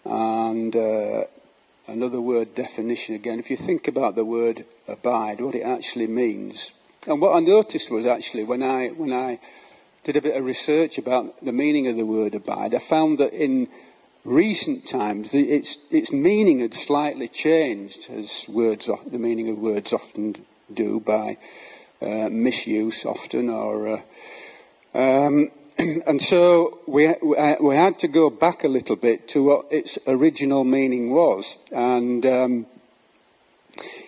And 0.05 0.75
uh, 0.75 1.25
another 1.87 2.19
word 2.19 2.55
definition 2.55 3.15
again, 3.15 3.39
if 3.39 3.51
you 3.51 3.57
think 3.57 3.87
about 3.87 4.15
the 4.15 4.25
word 4.25 4.65
abide, 4.87 5.39
what 5.39 5.55
it 5.55 5.61
actually 5.61 6.07
means. 6.07 6.73
And 7.05 7.19
what 7.19 7.35
I 7.35 7.39
noticed 7.41 7.91
was 7.91 8.05
actually 8.05 8.45
when 8.45 8.63
I, 8.63 8.87
when 8.89 9.11
I 9.11 9.39
did 10.03 10.15
a 10.15 10.21
bit 10.21 10.37
of 10.37 10.45
research 10.45 10.97
about 10.97 11.43
the 11.43 11.51
meaning 11.51 11.87
of 11.87 11.97
the 11.97 12.05
word 12.05 12.33
abide, 12.33 12.73
I 12.73 12.79
found 12.79 13.17
that 13.17 13.33
in 13.33 13.67
recent 14.23 14.85
times 14.87 15.33
its, 15.33 15.79
its 15.91 16.13
meaning 16.13 16.59
had 16.59 16.73
slightly 16.73 17.27
changed, 17.27 18.09
as 18.09 18.45
words, 18.47 18.89
the 19.07 19.19
meaning 19.19 19.49
of 19.49 19.57
words 19.57 19.91
often 19.91 20.35
do 20.73 21.01
by 21.01 21.37
uh, 22.01 22.29
misuse 22.29 23.05
often 23.05 23.49
or. 23.49 23.97
Uh, 24.93 24.97
um, 24.97 25.51
and 25.77 26.21
so 26.21 26.79
we, 26.87 27.07
uh, 27.07 27.55
we 27.59 27.75
had 27.75 27.99
to 27.99 28.07
go 28.07 28.29
back 28.29 28.63
a 28.63 28.69
little 28.69 28.95
bit 28.95 29.27
to 29.29 29.43
what 29.43 29.65
its 29.71 29.99
original 30.07 30.63
meaning 30.63 31.11
was. 31.11 31.57
And 31.73 32.25
um, 32.25 32.65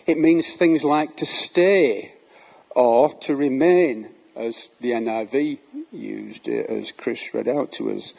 it 0.05 0.17
means 0.17 0.55
things 0.55 0.86
like 0.86 1.17
to 1.17 1.25
stay 1.25 2.14
or 2.75 3.09
to 3.09 3.35
remain, 3.35 4.09
as 4.35 4.69
the 4.81 4.91
NIV 4.91 5.59
used 5.91 6.47
it 6.47 6.69
as 6.69 6.91
Chris 6.91 7.33
read 7.33 7.47
out 7.47 7.71
to 7.73 7.89
us, 7.89 8.13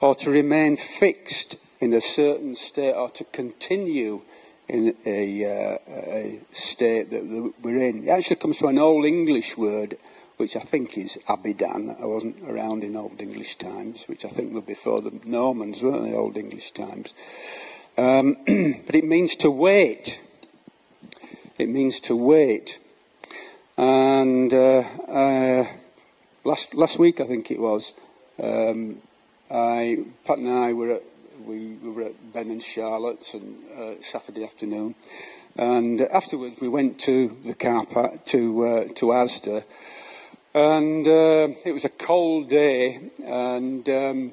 or 0.00 0.14
to 0.14 0.30
remain 0.30 0.76
fixed 0.76 1.56
in 1.80 1.92
a 1.92 2.00
certain 2.00 2.54
state, 2.54 2.94
or 2.94 3.10
to 3.10 3.24
continue 3.24 4.22
in 4.68 4.96
a, 5.04 5.44
uh, 5.44 5.78
a 5.88 6.40
state 6.50 7.10
that 7.10 7.52
we're 7.62 7.76
in. 7.76 8.04
It 8.04 8.10
actually 8.10 8.36
comes 8.36 8.58
from 8.58 8.70
an 8.70 8.78
Old 8.78 9.04
English 9.04 9.56
word, 9.56 9.96
which 10.38 10.56
I 10.56 10.60
think 10.60 10.98
is 10.98 11.18
Abidan. 11.28 12.00
I 12.00 12.06
wasn't 12.06 12.36
around 12.48 12.84
in 12.84 12.96
Old 12.96 13.20
English 13.20 13.56
times, 13.56 14.04
which 14.06 14.24
I 14.24 14.28
think 14.28 14.52
were 14.52 14.60
before 14.60 15.00
the 15.00 15.18
Normans, 15.24 15.82
weren't 15.82 16.04
they, 16.04 16.14
Old 16.14 16.36
English 16.36 16.72
times? 16.72 17.14
Um, 17.96 18.36
but 18.86 18.94
it 18.94 19.04
means 19.04 19.36
to 19.36 19.50
wait. 19.50 20.20
It 21.58 21.68
means 21.68 22.00
to 22.00 22.16
wait. 22.16 22.78
And 23.78 24.54
uh, 24.54 24.84
uh, 25.06 25.66
last 26.44 26.74
last 26.74 26.98
week, 26.98 27.20
I 27.20 27.24
think 27.24 27.50
it 27.50 27.60
was, 27.60 27.92
um, 28.42 29.02
I, 29.50 29.98
Pat 30.24 30.38
and 30.38 30.48
I 30.48 30.72
were 30.72 30.92
at 30.92 31.02
we, 31.44 31.72
we 31.82 31.90
were 31.90 32.04
at 32.04 32.32
Ben 32.32 32.50
and 32.50 32.62
Charlotte's 32.62 33.34
on 33.34 33.56
uh, 33.76 34.02
Saturday 34.02 34.44
afternoon, 34.44 34.94
and 35.56 36.00
afterwards 36.00 36.58
we 36.58 36.68
went 36.68 36.98
to 37.00 37.36
the 37.44 37.52
car 37.52 37.84
park 37.84 38.24
to 38.26 38.64
uh, 38.64 38.84
to 38.94 39.06
Asda, 39.08 39.62
and 40.54 41.06
uh, 41.06 41.48
it 41.66 41.72
was 41.72 41.84
a 41.84 41.90
cold 41.90 42.48
day, 42.48 43.10
and 43.22 43.86
um, 43.90 44.32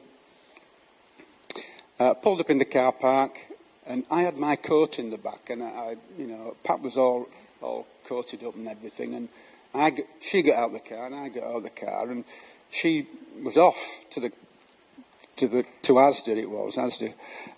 I 2.00 2.14
pulled 2.14 2.40
up 2.40 2.50
in 2.50 2.60
the 2.60 2.66
car 2.66 2.94
park, 2.94 3.38
and 3.86 4.06
I 4.10 4.22
had 4.22 4.38
my 4.38 4.56
coat 4.56 5.00
in 5.00 5.10
the 5.10 5.18
back, 5.18 5.50
and 5.50 5.62
I, 5.62 5.68
I 5.68 5.96
you 6.18 6.28
know, 6.28 6.56
Pat 6.64 6.80
was 6.80 6.96
all 6.96 7.28
all 7.62 7.88
coated 8.06 8.44
up 8.44 8.56
and 8.56 8.68
everything, 8.68 9.14
and 9.16 9.30
I 9.74 10.04
she 10.22 10.42
got 10.42 10.56
out 10.58 10.68
of 10.68 10.74
the 10.74 10.80
car 10.80 11.06
and 11.08 11.16
I 11.16 11.30
got 11.30 11.44
out 11.44 11.56
of 11.58 11.64
the 11.64 11.70
car 11.70 12.10
and 12.10 12.24
she 12.70 13.08
was 13.44 13.58
off 13.58 14.06
to 14.12 14.20
the 14.20 14.32
to 15.38 15.48
the 15.48 15.66
to 15.84 15.94
Asda 15.94 16.38
it 16.38 16.50
was 16.50 16.76
Asda, 16.76 17.14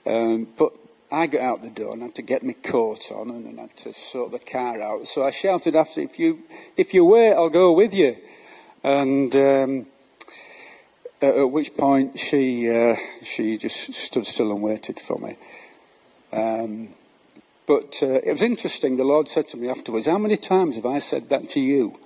um, 0.05 0.47
but 0.58 0.71
I 1.12 1.27
got 1.27 1.41
out 1.41 1.62
the 1.62 1.69
door 1.69 1.93
and 1.93 2.01
had 2.01 2.15
to 2.15 2.21
get 2.21 2.43
my 2.43 2.53
coat 2.53 3.12
on 3.12 3.29
and 3.29 3.45
then 3.45 3.58
had 3.58 3.75
to 3.77 3.93
sort 3.93 4.31
the 4.31 4.39
car 4.39 4.81
out. 4.81 5.08
So 5.08 5.23
I 5.23 5.31
shouted 5.31 5.75
after, 5.75 6.01
"If 6.01 6.19
you 6.19 6.43
if 6.77 6.93
you 6.93 7.05
wait, 7.05 7.34
I'll 7.34 7.49
go 7.49 7.73
with 7.73 7.93
you." 7.93 8.15
And 8.84 9.36
um, 9.36 9.86
at, 11.21 11.36
at, 11.36 11.51
which 11.51 11.75
point 11.75 12.19
she 12.19 12.69
uh, 12.69 12.95
she 13.23 13.58
just 13.58 13.93
stood 13.93 14.25
still 14.25 14.51
and 14.51 14.62
waited 14.62 14.99
for 14.99 15.17
me. 15.17 15.38
Um, 16.31 16.89
but 17.67 17.99
uh, 18.01 18.21
it 18.23 18.32
was 18.32 18.41
interesting. 18.41 18.97
The 18.97 19.04
Lord 19.04 19.28
said 19.28 19.47
to 19.49 19.58
me 19.58 19.69
afterwards, 19.69 20.06
"How 20.06 20.17
many 20.17 20.38
times 20.38 20.75
have 20.75 20.86
I 20.86 20.99
said 20.99 21.30
that 21.30 21.49
to 21.49 21.60
you?" 21.60 21.99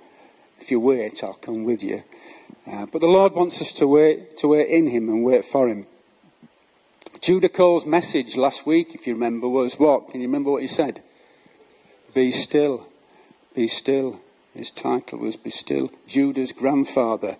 If 0.60 0.70
you 0.70 0.78
wait, 0.78 1.24
I'll 1.24 1.34
come 1.34 1.64
with 1.64 1.82
you. 1.82 2.02
Uh, 2.70 2.86
but 2.92 3.00
the 3.00 3.06
Lord 3.06 3.32
wants 3.32 3.62
us 3.62 3.72
to 3.74 3.86
wait, 3.86 4.36
to 4.38 4.48
wait 4.48 4.68
in 4.68 4.88
Him 4.88 5.08
and 5.08 5.24
wait 5.24 5.44
for 5.44 5.68
Him. 5.68 5.86
Judah 7.20 7.50
Cole's 7.50 7.84
message 7.84 8.36
last 8.36 8.66
week, 8.66 8.94
if 8.94 9.06
you 9.06 9.12
remember, 9.12 9.46
was 9.46 9.78
what? 9.78 10.10
Can 10.10 10.22
you 10.22 10.26
remember 10.26 10.50
what 10.50 10.62
he 10.62 10.68
said? 10.68 11.02
Be 12.14 12.30
still. 12.30 12.88
Be 13.54 13.66
still. 13.66 14.20
His 14.54 14.70
title 14.70 15.18
was 15.18 15.36
Be 15.36 15.50
Still. 15.50 15.92
Judah's 16.06 16.52
grandfather 16.52 17.36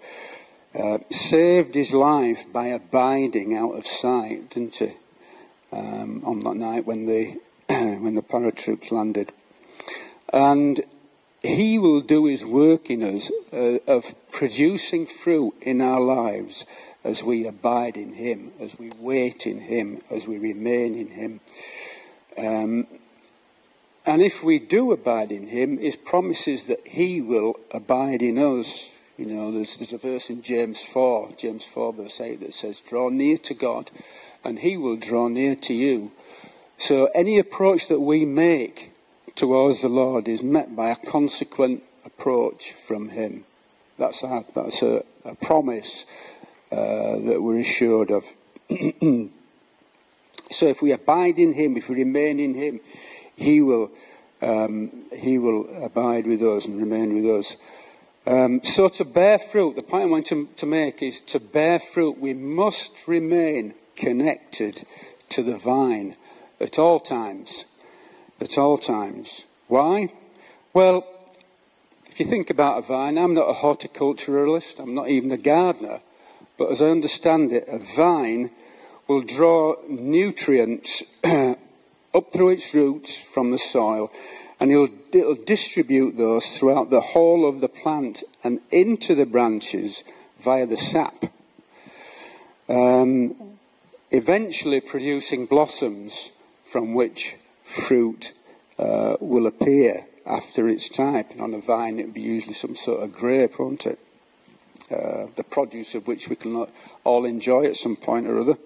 uh, 0.78 0.98
saved 1.11 1.74
his 1.74 1.94
life 1.94 2.44
by 2.52 2.66
abiding 2.66 3.56
out 3.56 3.72
of 3.72 3.87
sight, 3.87 4.50
didn't 4.50 4.76
he? 4.76 4.92
Um, 5.72 6.22
on 6.26 6.40
that 6.40 6.56
night 6.56 6.85
when 6.85 7.06
the, 7.06 7.38
when 8.00 8.14
the 8.14 8.22
paratroops 8.22 8.90
landed. 8.90 9.33
And 10.33 10.80
he 11.42 11.78
will 11.78 12.00
do 12.00 12.26
His 12.26 12.44
work 12.44 12.90
in 12.90 13.02
us 13.02 13.30
uh, 13.52 13.78
of 13.87 14.14
producing 14.33 15.06
fruit 15.06 15.54
in 15.62 15.80
our 15.80 16.00
lives 16.00 16.66
as 17.02 17.22
we 17.22 17.46
abide 17.46 17.96
in 17.96 18.14
Him, 18.14 18.52
as 18.61 18.78
we 18.78 18.90
wait 18.98 19.46
in 19.46 19.61
Him, 19.61 20.02
as 20.11 20.26
we 20.26 20.38
remain 20.38 20.94
in 20.94 21.09
Him. 21.09 21.40
Um, 22.37 22.87
And 24.06 24.22
if 24.22 24.42
we 24.42 24.59
do 24.59 24.92
abide 24.92 25.30
in 25.30 25.48
him, 25.48 25.78
his 25.78 25.96
promises 25.96 26.66
that 26.66 26.87
he 26.87 27.20
will 27.20 27.61
abide 27.72 28.22
in 28.22 28.38
us. 28.38 28.90
You 29.18 29.26
know, 29.26 29.52
there's, 29.52 29.76
there's 29.76 29.92
a 29.92 29.98
verse 29.98 30.30
in 30.30 30.42
James 30.42 30.85
4, 30.85 31.33
James 31.37 31.64
4, 31.64 31.92
verse 31.92 32.20
8, 32.20 32.40
that 32.40 32.54
says, 32.54 32.80
Draw 32.80 33.11
near 33.11 33.37
to 33.37 33.54
God, 33.54 33.90
and 34.42 34.61
he 34.61 34.76
will 34.76 34.96
draw 34.96 35.28
near 35.28 35.54
to 35.54 35.74
you. 35.74 36.12
So 36.80 37.10
any 37.14 37.38
approach 37.38 37.88
that 37.88 38.00
we 38.00 38.24
make 38.24 38.90
towards 39.34 39.82
the 39.82 39.90
Lord 39.90 40.26
is 40.26 40.42
met 40.42 40.74
by 40.74 40.88
a 40.88 40.96
consequent 40.96 41.82
approach 42.06 42.72
from 42.72 43.10
him. 43.10 43.44
That's 43.98 44.24
a, 44.24 44.44
that's 44.54 44.82
a, 44.82 45.04
a 45.26 45.34
promise 45.34 46.06
uh, 46.72 47.18
that 47.18 47.42
we're 47.42 47.58
assured 47.58 48.10
of. 48.10 48.24
so 50.50 50.68
if 50.68 50.80
we 50.80 50.92
abide 50.92 51.38
in 51.38 51.52
him, 51.52 51.76
if 51.76 51.90
we 51.90 51.96
remain 51.96 52.40
in 52.40 52.54
him, 52.54 52.80
he 53.36 53.60
will, 53.60 53.90
um, 54.40 54.90
he 55.14 55.36
will 55.36 55.84
abide 55.84 56.26
with 56.26 56.40
us 56.40 56.64
and 56.64 56.80
remain 56.80 57.14
with 57.14 57.26
us. 57.26 57.56
Um, 58.26 58.64
so 58.64 58.88
to 58.88 59.04
bear 59.04 59.38
fruit, 59.38 59.76
the 59.76 59.82
point 59.82 60.04
I 60.04 60.06
want 60.06 60.26
to, 60.28 60.48
to 60.56 60.64
make 60.64 61.02
is 61.02 61.20
to 61.22 61.40
bear 61.40 61.78
fruit, 61.78 62.18
we 62.18 62.32
must 62.32 63.06
remain 63.06 63.74
connected 63.96 64.86
to 65.28 65.42
the 65.42 65.58
vine 65.58 66.16
at 66.61 66.79
all 66.79 67.01
times. 67.01 67.64
At 68.40 68.59
all 68.59 68.79
times. 68.79 69.46
Why? 69.68 70.12
Well, 70.73 71.07
if 72.07 72.20
you 72.20 72.27
think 72.27 72.51
about 72.51 72.79
a 72.79 72.83
vine, 72.83 73.18
I'm 73.18 73.35
not 73.35 73.49
a 73.49 73.55
horticulturalist, 73.55 74.79
I'm 74.79 74.94
not 74.94 75.09
even 75.09 75.33
a 75.33 75.37
gardener, 75.37 76.01
but 76.59 76.70
as 76.70 76.83
I 76.83 76.88
understand 76.88 77.53
it, 77.53 77.64
a 77.68 77.79
vine 77.79 78.51
will 79.09 79.23
draw 79.23 79.77
nutrients 79.88 81.03
up 81.25 82.33
through 82.33 82.51
its 82.51 82.75
roots 82.75 83.20
from 83.20 83.51
the 83.51 83.59
soil 83.59 84.12
and 84.61 84.70
it'll, 84.70 84.90
it'll 85.12 85.35
distribute 85.35 86.18
those 86.18 86.59
throughout 86.59 86.90
the 86.90 87.01
whole 87.01 87.49
of 87.49 87.62
the 87.62 87.68
plant 87.68 88.23
and 88.44 88.61
into 88.70 89.14
the 89.14 89.25
branches 89.25 90.05
via 90.38 90.66
the 90.66 90.77
sap. 90.77 91.25
Um, 92.68 93.57
eventually 94.11 94.81
producing 94.81 95.46
blossoms 95.46 96.31
from 96.70 96.94
which 96.94 97.37
fruit 97.64 98.33
uh, 98.78 99.16
will 99.20 99.46
appear 99.46 100.06
after 100.24 100.68
its 100.68 100.88
type. 100.88 101.33
And 101.33 101.40
on 101.40 101.54
a 101.54 101.61
vine, 101.61 101.98
it 101.98 102.06
would 102.06 102.14
be 102.14 102.20
usually 102.20 102.54
some 102.54 102.76
sort 102.76 103.02
of 103.02 103.12
grape, 103.12 103.59
won't 103.59 103.87
it? 103.87 103.98
Uh, 104.90 105.26
the 105.35 105.44
produce 105.44 105.94
of 105.94 106.06
which 106.06 106.28
we 106.28 106.37
can 106.37 106.66
all 107.04 107.24
enjoy 107.24 107.64
at 107.64 107.76
some 107.76 107.96
point 107.96 108.26
or 108.26 108.40
other. 108.40 108.59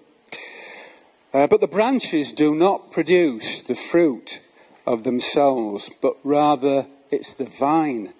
Uh, 1.33 1.47
but 1.47 1.61
the 1.61 1.67
branches 1.67 2.31
do 2.31 2.55
not 2.55 2.91
produce 2.91 3.61
the 3.61 3.75
fruit 3.75 4.39
of 4.87 5.03
themselves, 5.03 5.89
but 6.01 6.15
rather 6.23 6.87
it's 7.11 7.33
the 7.33 7.45
vine 7.45 8.13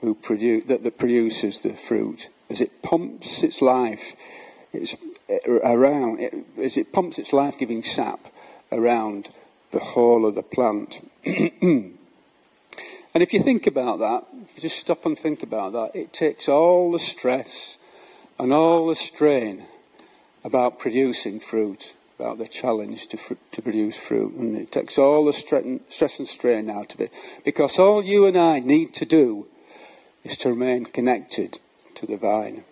who 0.00 0.14
produ- 0.14 0.66
that, 0.66 0.82
that 0.82 0.98
produces 0.98 1.60
the 1.60 1.72
fruit 1.72 2.28
as 2.48 2.60
it 2.60 2.82
pumps 2.82 3.42
its 3.42 3.60
life 3.60 4.14
it's 4.72 4.96
uh, 5.28 5.60
around, 5.62 6.20
it, 6.20 6.34
as 6.58 6.76
it 6.76 6.92
pumps 6.92 7.18
its 7.18 7.32
life 7.32 7.58
giving 7.58 7.82
sap 7.82 8.20
around 8.72 9.30
the 9.70 9.80
whole 9.80 10.26
of 10.26 10.34
the 10.34 10.42
plant. 10.42 11.00
and 11.24 11.98
if 13.14 13.32
you 13.32 13.42
think 13.42 13.66
about 13.66 13.98
that, 13.98 14.24
just 14.58 14.78
stop 14.78 15.06
and 15.06 15.18
think 15.18 15.42
about 15.42 15.72
that, 15.72 15.94
it 15.94 16.12
takes 16.12 16.48
all 16.48 16.92
the 16.92 16.98
stress 16.98 17.78
and 18.38 18.52
all 18.52 18.86
the 18.86 18.94
strain 18.94 19.64
about 20.44 20.78
producing 20.78 21.40
fruit, 21.40 21.94
about 22.18 22.38
the 22.38 22.48
challenge 22.48 23.06
to, 23.08 23.16
fr- 23.16 23.34
to 23.52 23.62
produce 23.62 23.96
fruit. 23.96 24.32
And 24.34 24.56
it 24.56 24.72
takes 24.72 24.98
all 24.98 25.24
the 25.24 25.32
stress 25.32 26.18
and 26.18 26.28
strain 26.28 26.70
out 26.70 26.94
of 26.94 27.00
it. 27.00 27.10
Because 27.44 27.78
all 27.78 28.02
you 28.02 28.26
and 28.26 28.36
I 28.36 28.60
need 28.60 28.94
to 28.94 29.04
do 29.04 29.46
is 30.24 30.36
to 30.38 30.50
remain 30.50 30.84
connected 30.86 31.58
to 31.94 32.06
the 32.06 32.16
vine. 32.16 32.64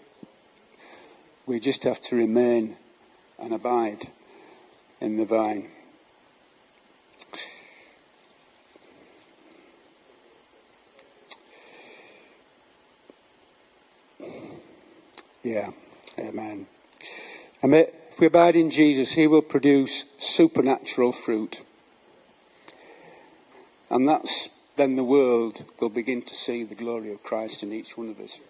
We 1.46 1.60
just 1.60 1.84
have 1.84 2.00
to 2.02 2.16
remain 2.16 2.76
and 3.38 3.54
abide 3.54 4.08
in 5.00 5.16
the 5.16 5.24
vine. 5.24 5.70
Yeah, 15.48 15.70
amen. 16.18 16.66
If 17.62 18.20
we 18.20 18.26
abide 18.26 18.54
in 18.54 18.68
Jesus, 18.68 19.12
he 19.12 19.26
will 19.26 19.40
produce 19.40 20.12
supernatural 20.18 21.12
fruit. 21.12 21.62
And 23.88 24.06
that's 24.06 24.50
then 24.76 24.96
the 24.96 25.04
world 25.04 25.64
will 25.80 25.88
begin 25.88 26.20
to 26.20 26.34
see 26.34 26.64
the 26.64 26.74
glory 26.74 27.10
of 27.12 27.22
Christ 27.22 27.62
in 27.62 27.72
each 27.72 27.96
one 27.96 28.10
of 28.10 28.20
us. 28.20 28.40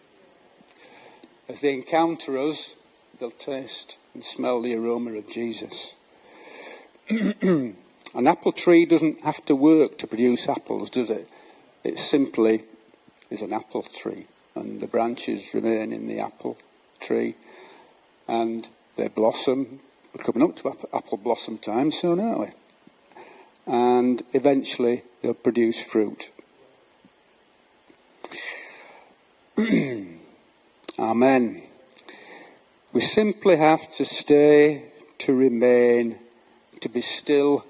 As 1.48 1.60
they 1.60 1.72
encounter 1.72 2.36
us, 2.36 2.74
they'll 3.20 3.30
taste 3.30 3.96
and 4.12 4.24
smell 4.24 4.60
the 4.60 4.74
aroma 4.74 5.12
of 5.12 5.30
Jesus. 5.30 5.94
An 7.08 7.76
apple 8.26 8.50
tree 8.50 8.86
doesn't 8.86 9.20
have 9.20 9.44
to 9.44 9.54
work 9.54 9.98
to 9.98 10.08
produce 10.08 10.48
apples, 10.48 10.90
does 10.90 11.10
it? 11.10 11.28
It 11.84 11.96
simply 11.96 12.64
is 13.30 13.42
an 13.42 13.52
apple 13.52 13.84
tree, 13.84 14.26
and 14.56 14.80
the 14.80 14.88
branches 14.88 15.54
remain 15.54 15.92
in 15.92 16.08
the 16.08 16.18
apple 16.18 16.58
tree, 17.00 17.34
and 18.26 18.68
they 18.96 19.08
blossom. 19.08 19.80
We're 20.14 20.24
coming 20.24 20.42
up 20.42 20.56
to 20.56 20.76
apple 20.92 21.18
blossom 21.18 21.58
time 21.58 21.90
soon, 21.90 22.20
aren't 22.20 22.40
we? 22.40 22.48
And 23.66 24.22
eventually 24.32 25.02
they'll 25.22 25.34
produce 25.34 25.82
fruit. 25.82 26.30
Amen. 30.98 31.62
We 32.92 33.00
simply 33.00 33.56
have 33.56 33.90
to 33.92 34.04
stay, 34.04 34.84
to 35.18 35.34
remain, 35.36 36.18
to 36.80 36.88
be 36.88 37.00
still, 37.00 37.64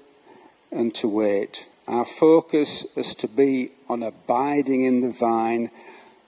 and 0.71 0.93
to 0.95 1.07
wait. 1.07 1.67
Our 1.87 2.05
focus 2.05 2.85
is 2.95 3.15
to 3.15 3.27
be 3.27 3.71
on 3.89 4.03
abiding 4.03 4.85
in 4.85 5.01
the 5.01 5.09
vine 5.09 5.71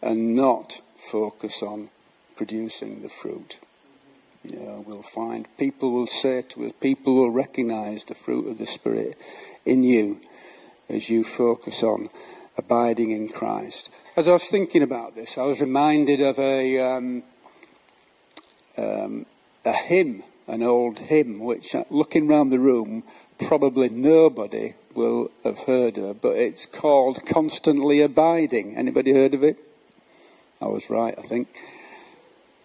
and 0.01 0.35
not 0.35 0.81
focus 0.97 1.61
on 1.61 1.89
producing 2.35 3.01
the 3.01 3.09
fruit. 3.09 3.59
You 4.43 4.59
know, 4.59 4.83
we'll 4.87 5.03
find 5.03 5.47
people 5.57 5.91
will 5.91 6.07
say 6.07 6.41
to 6.41 6.65
us, 6.65 6.71
people 6.79 7.15
will 7.15 7.29
recognize 7.31 8.05
the 8.05 8.15
fruit 8.15 8.47
of 8.47 8.57
the 8.57 8.65
Spirit 8.65 9.17
in 9.65 9.83
you 9.83 10.19
as 10.89 11.09
you 11.09 11.23
focus 11.23 11.83
on 11.83 12.09
abiding 12.57 13.11
in 13.11 13.29
Christ. 13.29 13.91
As 14.17 14.27
I 14.27 14.33
was 14.33 14.45
thinking 14.45 14.81
about 14.81 15.15
this, 15.15 15.37
I 15.37 15.43
was 15.43 15.61
reminded 15.61 16.21
of 16.21 16.39
a, 16.39 16.79
um, 16.79 17.23
um, 18.77 19.25
a 19.63 19.73
hymn, 19.73 20.23
an 20.47 20.63
old 20.63 20.99
hymn, 20.99 21.39
which, 21.39 21.75
uh, 21.75 21.83
looking 21.89 22.27
round 22.27 22.51
the 22.51 22.59
room, 22.59 23.03
probably 23.37 23.89
nobody 23.89 24.73
will 24.93 25.31
have 25.43 25.59
heard 25.59 25.97
of, 25.97 26.21
but 26.21 26.35
it's 26.35 26.65
called 26.65 27.25
Constantly 27.25 28.01
Abiding. 28.01 28.75
Anybody 28.75 29.13
heard 29.13 29.33
of 29.33 29.43
it? 29.43 29.57
I 30.61 30.65
was 30.65 30.89
right, 30.89 31.15
I 31.17 31.21
think. 31.21 31.47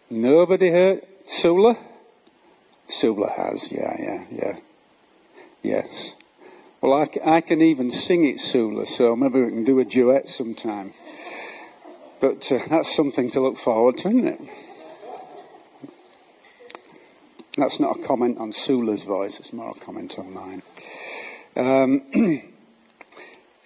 Nobody 0.08 0.70
heard? 0.70 1.00
Sula? 1.26 1.76
Sula 2.88 3.30
has, 3.36 3.72
yeah, 3.72 3.96
yeah, 3.98 4.24
yeah. 4.30 4.56
Yes. 5.62 6.14
Well, 6.80 6.92
I, 6.92 7.08
I 7.24 7.40
can 7.40 7.60
even 7.60 7.90
sing 7.90 8.24
it, 8.24 8.38
Sula, 8.38 8.86
so 8.86 9.16
maybe 9.16 9.42
we 9.42 9.50
can 9.50 9.64
do 9.64 9.80
a 9.80 9.84
duet 9.84 10.28
sometime. 10.28 10.92
But 12.20 12.50
uh, 12.52 12.60
that's 12.68 12.94
something 12.94 13.30
to 13.30 13.40
look 13.40 13.58
forward 13.58 13.98
to, 13.98 14.08
isn't 14.08 14.26
it? 14.26 14.40
That's 17.56 17.80
not 17.80 17.98
a 17.98 18.02
comment 18.02 18.38
on 18.38 18.52
Sula's 18.52 19.02
voice, 19.02 19.40
it's 19.40 19.52
more 19.52 19.70
a 19.70 19.80
comment 19.80 20.18
on 20.18 20.32
mine. 20.32 20.62
Um, 21.56 22.02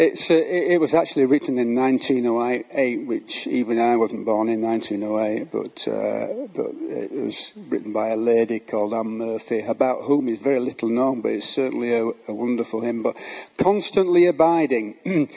It's, 0.00 0.30
uh, 0.30 0.34
it, 0.34 0.80
was 0.80 0.94
actually 0.94 1.26
written 1.26 1.58
in 1.58 1.74
1908, 1.74 3.06
which 3.06 3.46
even 3.46 3.78
I 3.78 3.96
wasn't 3.96 4.24
born 4.24 4.48
in 4.48 4.62
1908, 4.62 5.52
but, 5.52 5.86
uh, 5.86 6.46
but 6.56 6.70
it 6.88 7.12
was 7.12 7.52
written 7.68 7.92
by 7.92 8.08
a 8.08 8.16
lady 8.16 8.60
called 8.60 8.94
Anne 8.94 9.18
Murphy, 9.18 9.60
about 9.60 10.04
whom 10.04 10.28
is 10.28 10.38
very 10.38 10.58
little 10.58 10.88
known, 10.88 11.20
but 11.20 11.32
it's 11.32 11.50
certainly 11.50 11.92
a, 11.92 12.12
a 12.28 12.32
wonderful 12.32 12.80
hymn. 12.80 13.02
But 13.02 13.18
constantly 13.58 14.24
abiding. 14.24 14.96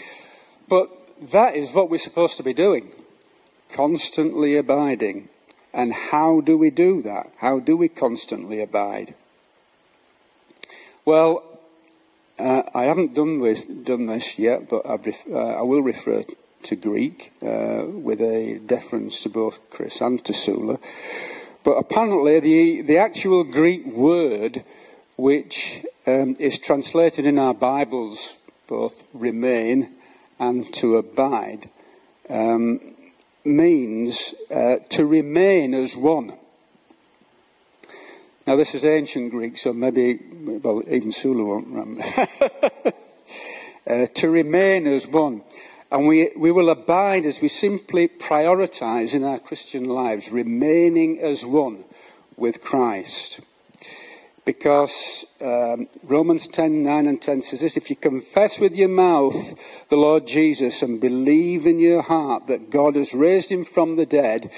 but 0.69 0.89
that 1.33 1.57
is 1.57 1.73
what 1.73 1.89
we're 1.89 1.97
supposed 1.97 2.37
to 2.37 2.43
be 2.43 2.53
doing. 2.53 2.89
Constantly 3.73 4.55
abiding. 4.55 5.27
And 5.73 5.91
how 5.91 6.39
do 6.39 6.57
we 6.57 6.69
do 6.69 7.01
that? 7.01 7.33
How 7.39 7.59
do 7.59 7.75
we 7.75 7.89
constantly 7.89 8.61
abide? 8.61 9.13
Well, 11.03 11.52
uh, 12.39 12.63
I 12.73 12.85
haven't 12.85 13.13
done 13.13 13.39
this, 13.39 13.65
done 13.65 14.07
this 14.07 14.39
yet, 14.39 14.69
but 14.69 14.85
ref- 15.05 15.27
uh, 15.29 15.59
I 15.59 15.61
will 15.61 15.81
refer 15.81 16.23
to 16.63 16.75
Greek 16.75 17.31
uh, 17.41 17.85
with 17.87 18.21
a 18.21 18.59
deference 18.65 19.21
to 19.23 19.29
both 19.29 19.69
Chris 19.69 20.01
and 20.01 20.23
to 20.25 20.33
Sula. 20.33 20.79
But 21.63 21.73
apparently, 21.73 22.39
the, 22.39 22.81
the 22.81 22.97
actual 22.97 23.43
Greek 23.43 23.85
word 23.85 24.63
which 25.15 25.85
um, 26.07 26.35
is 26.39 26.59
translated 26.59 27.25
in 27.25 27.37
our 27.37 27.53
Bibles, 27.53 28.37
both 28.67 29.07
remain 29.13 29.91
and 30.39 30.73
to 30.73 30.97
abide, 30.97 31.69
um, 32.29 32.79
means 33.45 34.33
uh, 34.49 34.77
to 34.89 35.05
remain 35.05 35.73
as 35.73 35.95
one. 35.95 36.37
Now, 38.45 38.57
this 38.57 38.75
is 38.75 38.83
ancient 38.83 39.31
Greek, 39.31 39.57
so 39.57 39.71
maybe, 39.71 40.19
well, 40.61 40.83
even 40.89 41.13
Sulu 41.13 41.45
won't 41.45 41.67
remember. 41.67 42.03
uh, 43.87 44.05
to 44.13 44.29
remain 44.29 44.85
as 44.85 45.07
one. 45.07 45.43
And 45.89 46.07
we, 46.07 46.31
we 46.35 46.51
will 46.51 46.69
abide 46.69 47.25
as 47.25 47.41
we 47.41 47.47
simply 47.47 48.09
prioritize 48.09 49.13
in 49.13 49.23
our 49.23 49.39
Christian 49.39 49.85
lives, 49.85 50.29
remaining 50.31 51.19
as 51.19 51.45
one 51.45 51.85
with 52.35 52.63
Christ. 52.63 53.39
Because 54.43 55.25
um, 55.39 55.87
Romans 56.03 56.47
10 56.49 56.83
9 56.83 57.07
and 57.07 57.21
10 57.21 57.43
says 57.43 57.61
this 57.61 57.77
if 57.77 57.89
you 57.89 57.95
confess 57.95 58.59
with 58.59 58.75
your 58.75 58.89
mouth 58.89 59.87
the 59.87 59.95
Lord 59.95 60.27
Jesus 60.27 60.81
and 60.81 60.99
believe 60.99 61.65
in 61.65 61.79
your 61.79 62.01
heart 62.01 62.47
that 62.47 62.69
God 62.69 62.95
has 62.95 63.13
raised 63.13 63.49
him 63.49 63.63
from 63.63 63.95
the 63.95 64.05
dead, 64.05 64.51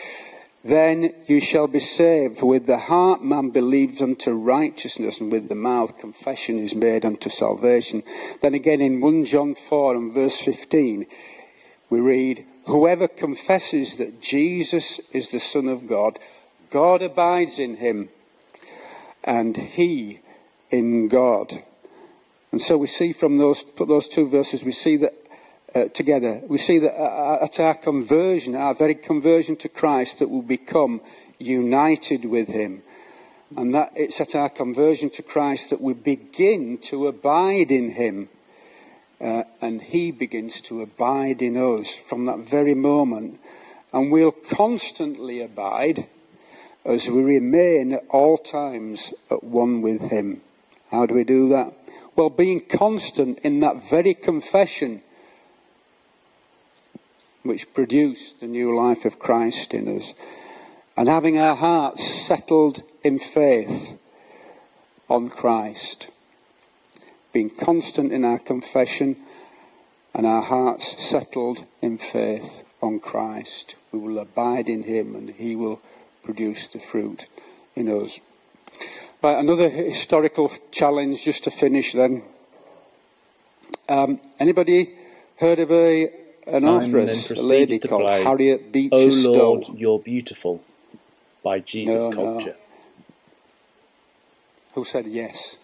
then 0.65 1.13
you 1.27 1.39
shall 1.39 1.67
be 1.67 1.79
saved. 1.79 2.39
For 2.39 2.47
with 2.47 2.65
the 2.65 2.79
heart 2.79 3.23
man 3.23 3.51
believes 3.51 4.01
unto 4.01 4.31
righteousness, 4.31 5.21
and 5.21 5.31
with 5.31 5.47
the 5.47 5.53
mouth 5.53 5.99
confession 5.99 6.57
is 6.57 6.73
made 6.73 7.05
unto 7.05 7.29
salvation. 7.29 8.01
Then 8.41 8.55
again 8.55 8.81
in 8.81 8.99
1 8.99 9.25
John 9.25 9.53
4 9.53 9.95
and 9.95 10.11
verse 10.11 10.41
15, 10.41 11.05
we 11.91 11.99
read, 11.99 12.47
Whoever 12.65 13.07
confesses 13.07 13.97
that 13.97 14.23
Jesus 14.23 14.99
is 15.11 15.29
the 15.29 15.39
Son 15.39 15.67
of 15.67 15.85
God, 15.85 16.17
God 16.71 17.03
abides 17.03 17.59
in 17.59 17.75
him, 17.75 18.09
and 19.23 19.55
he 19.55 20.19
in 20.71 21.09
God. 21.09 21.61
And 22.51 22.59
so 22.59 22.75
we 22.75 22.87
see 22.87 23.13
from 23.13 23.37
those, 23.37 23.63
put 23.63 23.87
those 23.87 24.07
two 24.07 24.27
verses, 24.27 24.65
we 24.65 24.71
see 24.71 24.97
that 24.97 25.13
uh, 25.75 25.89
together. 25.89 26.41
We 26.47 26.57
see 26.57 26.79
that 26.79 26.97
uh, 26.97 27.43
at 27.43 27.59
our 27.59 27.73
conversion, 27.73 28.55
our 28.55 28.73
very 28.73 28.95
conversion 28.95 29.57
to 29.57 29.69
Christ, 29.69 30.19
that 30.19 30.29
we 30.29 30.41
become 30.41 31.01
united 31.37 32.25
with 32.25 32.47
Him. 32.47 32.81
And 33.55 33.75
that 33.75 33.91
it's 33.95 34.21
at 34.21 34.35
our 34.35 34.49
conversion 34.49 35.09
to 35.11 35.21
Christ 35.23 35.69
that 35.69 35.81
we 35.81 35.93
begin 35.93 36.77
to 36.83 37.07
abide 37.07 37.71
in 37.71 37.91
Him. 37.91 38.29
Uh, 39.19 39.43
and 39.61 39.81
He 39.81 40.11
begins 40.11 40.61
to 40.61 40.81
abide 40.81 41.41
in 41.41 41.57
us 41.57 41.95
from 41.95 42.25
that 42.25 42.39
very 42.39 42.73
moment. 42.73 43.39
And 43.93 44.11
we'll 44.11 44.31
constantly 44.31 45.41
abide 45.41 46.07
as 46.85 47.09
we 47.09 47.23
remain 47.23 47.93
at 47.93 48.03
all 48.09 48.37
times 48.37 49.13
at 49.29 49.43
one 49.43 49.81
with 49.81 50.09
Him. 50.09 50.41
How 50.91 51.05
do 51.05 51.13
we 51.13 51.23
do 51.23 51.49
that? 51.49 51.73
Well, 52.15 52.29
being 52.29 52.61
constant 52.61 53.39
in 53.39 53.59
that 53.59 53.89
very 53.89 54.13
confession 54.13 55.01
which 57.45 57.73
produced 57.73 58.39
the 58.39 58.47
new 58.47 58.75
life 58.75 59.05
of 59.05 59.19
Christ 59.19 59.73
in 59.73 59.87
us, 59.87 60.13
and 60.97 61.07
having 61.07 61.37
our 61.37 61.55
hearts 61.55 62.03
settled 62.03 62.81
in 63.03 63.19
faith 63.19 63.99
on 65.07 65.29
Christ, 65.29 66.09
being 67.31 67.51
constant 67.51 68.11
in 68.11 68.25
our 68.25 68.39
confession 68.39 69.17
and 70.13 70.25
our 70.25 70.41
hearts 70.41 71.03
settled 71.03 71.65
in 71.81 71.97
faith 71.97 72.63
on 72.81 72.99
Christ. 72.99 73.75
We 73.91 73.99
will 73.99 74.17
abide 74.17 74.67
in 74.67 74.83
Him 74.83 75.13
and 75.13 75.29
He 75.29 75.55
will 75.55 75.81
produce 76.23 76.67
the 76.67 76.79
fruit 76.79 77.27
in 77.75 77.89
us. 77.89 78.21
Right, 79.21 79.37
another 79.37 79.69
historical 79.69 80.51
challenge 80.71 81.23
just 81.23 81.43
to 81.43 81.51
finish 81.51 81.93
then. 81.93 82.23
Um, 83.87 84.19
anybody 84.39 84.97
heard 85.37 85.59
of 85.59 85.69
a 85.71 86.24
an 86.47 86.53
Simon 86.61 87.05
then 87.05 87.23
authoress, 87.23 87.25
a 87.25 87.27
proceeded 87.27 87.49
lady 87.69 87.79
to 87.79 87.87
called 87.87 88.03
play, 88.03 88.23
Harriet 88.23 88.61
O 88.61 88.71
Beecher 88.71 89.09
Lord, 89.09 89.65
Stowe, 89.65 89.75
you're 89.75 89.99
beautiful 89.99 90.63
by 91.43 91.59
Jesus 91.59 92.09
No, 92.09 92.11
no. 92.11 92.39
Culture. 92.39 92.55
who 94.73 94.83
said 94.85 95.07
yes. 95.07 95.57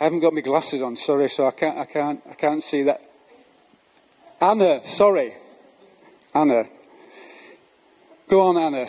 I 0.00 0.04
haven't 0.04 0.20
got 0.20 0.32
my 0.32 0.40
glasses 0.40 0.82
on, 0.82 0.96
sorry, 0.96 1.28
so 1.28 1.46
I 1.46 1.50
can't, 1.50 1.78
I 1.78 1.84
can't, 1.84 2.22
I 2.30 2.34
can't 2.34 2.62
see 2.62 2.82
that. 2.84 3.02
Anna, 4.40 4.82
sorry, 4.84 5.34
Anna. 6.34 6.64
Go 8.28 8.40
on, 8.40 8.56
Anna. 8.56 8.86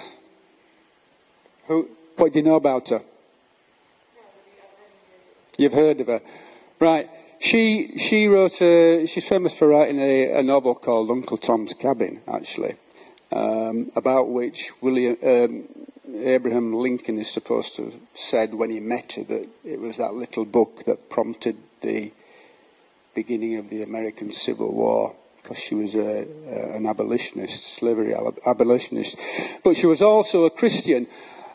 Who? 1.68 1.90
What 2.16 2.32
do 2.34 2.40
you 2.40 2.46
know 2.46 2.56
about 2.56 2.90
her? 2.90 3.02
You've 5.58 5.74
heard 5.74 6.00
of 6.00 6.08
her, 6.08 6.22
right? 6.80 7.10
She 7.42 7.98
she 7.98 8.28
wrote 8.28 8.62
a. 8.62 9.08
She's 9.08 9.28
famous 9.28 9.58
for 9.58 9.68
writing 9.68 10.00
a, 10.00 10.34
a 10.34 10.44
novel 10.44 10.76
called 10.76 11.10
Uncle 11.10 11.38
Tom's 11.38 11.74
Cabin, 11.74 12.22
actually, 12.28 12.76
um, 13.32 13.92
about 13.96 14.30
which 14.30 14.70
William 14.80 15.18
um, 15.26 15.64
Abraham 16.24 16.72
Lincoln 16.72 17.18
is 17.18 17.32
supposed 17.32 17.76
to 17.78 17.86
have 17.86 17.96
said 18.14 18.54
when 18.54 18.70
he 18.70 18.80
met 18.80 19.14
her 19.14 19.24
that 19.24 19.50
it 19.66 19.80
was 19.80 19.98
that 19.98 20.14
little 20.14 20.46
book 20.46 20.84
that 20.86 21.10
prompted 21.10 21.58
the 21.82 22.12
beginning 23.16 23.58
of 23.58 23.72
the 23.72 23.82
American 23.82 24.32
Civil 24.32 24.72
War 24.76 25.16
because 25.42 25.58
she 25.58 25.74
was 25.74 25.96
a, 25.96 26.28
a, 26.48 26.76
an 26.76 26.86
abolitionist, 26.86 27.64
slavery 27.64 28.14
abolitionist, 28.46 29.18
but 29.64 29.76
she 29.76 29.88
was 29.88 30.04
also 30.04 30.46
a 30.46 30.52
Christian. 30.52 31.08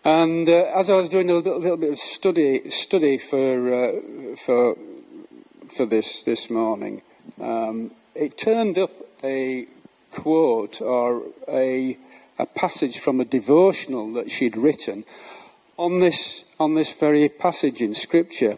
And 0.05 0.49
uh, 0.49 0.72
as 0.75 0.90
I 0.90 0.96
was 0.96 1.09
doing 1.09 1.31
a 1.31 1.35
little, 1.35 1.61
little 1.61 1.77
bit 1.77 1.92
of 1.92 1.99
study 1.99 2.70
study 2.70 3.18
for 3.18 3.72
uh, 3.72 3.92
for 4.37 4.77
for 5.77 5.85
this 5.85 6.23
this 6.23 6.49
morning, 6.49 7.03
um, 7.39 7.91
it 8.15 8.39
turned 8.39 8.79
up 8.79 8.91
a 9.23 9.67
quote 10.11 10.81
or 10.81 11.23
a 11.49 11.99
a 12.39 12.47
passage 12.47 12.99
from 12.99 13.21
a 13.21 13.25
devotional 13.25 14.12
that 14.15 14.31
she'd 14.31 14.57
written 14.57 15.05
on 15.77 16.01
this 16.01 16.47
on 16.59 16.75
this 16.75 16.93
very 16.93 17.29
passage 17.29 17.83
in 17.83 17.95
Scripture. 17.95 18.57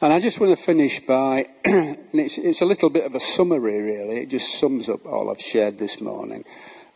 And 0.00 0.12
I 0.12 0.18
just 0.18 0.40
want 0.40 0.56
to 0.58 0.60
finish 0.60 0.98
by, 0.98 1.46
and 1.64 1.96
it's, 2.12 2.36
it's 2.36 2.60
a 2.60 2.66
little 2.66 2.90
bit 2.90 3.06
of 3.06 3.14
a 3.14 3.20
summary, 3.20 3.80
really. 3.80 4.16
It 4.22 4.30
just 4.30 4.58
sums 4.58 4.88
up 4.88 5.06
all 5.06 5.30
I've 5.30 5.40
shared 5.40 5.78
this 5.78 6.00
morning. 6.00 6.44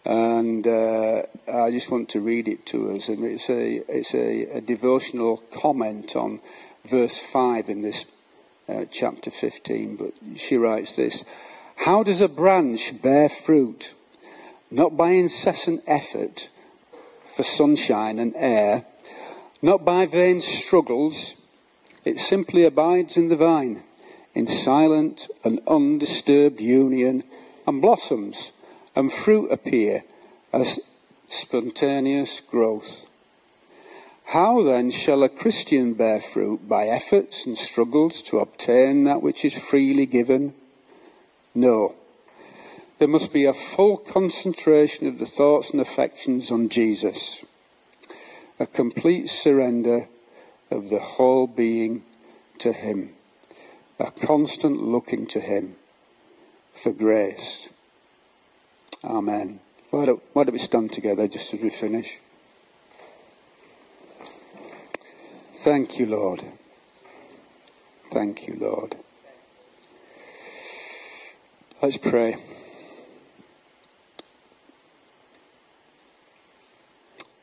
And 0.04 0.66
uh, 0.66 1.22
I 1.46 1.70
just 1.70 1.88
want 1.88 2.08
to 2.10 2.20
read 2.20 2.48
it 2.48 2.66
to 2.66 2.90
us. 2.96 3.08
And 3.08 3.24
it's 3.24 3.48
a, 3.48 3.76
it's 3.88 4.12
a, 4.12 4.56
a 4.56 4.60
devotional 4.60 5.36
comment 5.54 6.16
on 6.16 6.40
verse 6.84 7.20
5 7.20 7.68
in 7.68 7.82
this 7.82 8.06
uh, 8.68 8.84
chapter 8.90 9.30
15. 9.30 9.96
But 9.96 10.12
she 10.36 10.56
writes 10.56 10.96
this 10.96 11.24
How 11.76 12.02
does 12.02 12.20
a 12.20 12.28
branch 12.28 13.02
bear 13.02 13.28
fruit? 13.28 13.94
Not 14.70 14.96
by 14.96 15.10
incessant 15.10 15.82
effort 15.86 16.48
for 17.34 17.42
sunshine 17.42 18.18
and 18.18 18.34
air, 18.36 18.84
not 19.62 19.84
by 19.84 20.06
vain 20.06 20.40
struggles 20.40 21.36
it 22.06 22.20
simply 22.20 22.62
abides 22.62 23.16
in 23.16 23.30
the 23.30 23.36
vine, 23.36 23.82
in 24.32 24.46
silent 24.46 25.28
and 25.42 25.60
undisturbed 25.66 26.60
union, 26.60 27.24
and 27.66 27.82
blossoms, 27.82 28.52
and 28.94 29.12
fruit 29.12 29.50
appear 29.50 30.04
as 30.52 30.78
spontaneous 31.28 32.40
growth. 32.40 33.05
How 34.30 34.60
then 34.62 34.90
shall 34.90 35.22
a 35.22 35.28
Christian 35.28 35.94
bear 35.94 36.20
fruit 36.20 36.68
by 36.68 36.88
efforts 36.88 37.46
and 37.46 37.56
struggles 37.56 38.22
to 38.22 38.40
obtain 38.40 39.04
that 39.04 39.22
which 39.22 39.44
is 39.44 39.56
freely 39.56 40.04
given? 40.04 40.52
No. 41.54 41.94
There 42.98 43.06
must 43.06 43.32
be 43.32 43.44
a 43.44 43.54
full 43.54 43.96
concentration 43.96 45.06
of 45.06 45.20
the 45.20 45.26
thoughts 45.26 45.70
and 45.70 45.80
affections 45.80 46.50
on 46.50 46.68
Jesus, 46.68 47.44
a 48.58 48.66
complete 48.66 49.28
surrender 49.28 50.08
of 50.72 50.88
the 50.88 50.98
whole 50.98 51.46
being 51.46 52.02
to 52.58 52.72
Him, 52.72 53.12
a 54.00 54.10
constant 54.10 54.82
looking 54.82 55.28
to 55.28 55.40
Him 55.40 55.76
for 56.74 56.92
grace. 56.92 57.68
Amen. 59.04 59.60
Why 59.90 60.06
don't, 60.06 60.22
why 60.32 60.42
don't 60.42 60.52
we 60.52 60.58
stand 60.58 60.92
together 60.92 61.28
just 61.28 61.54
as 61.54 61.60
we 61.60 61.70
finish? 61.70 62.18
Thank 65.66 65.98
you, 65.98 66.06
Lord. 66.06 66.44
Thank 68.12 68.46
you, 68.46 68.56
Lord. 68.56 68.94
Let's 71.82 71.96
pray. 71.96 72.36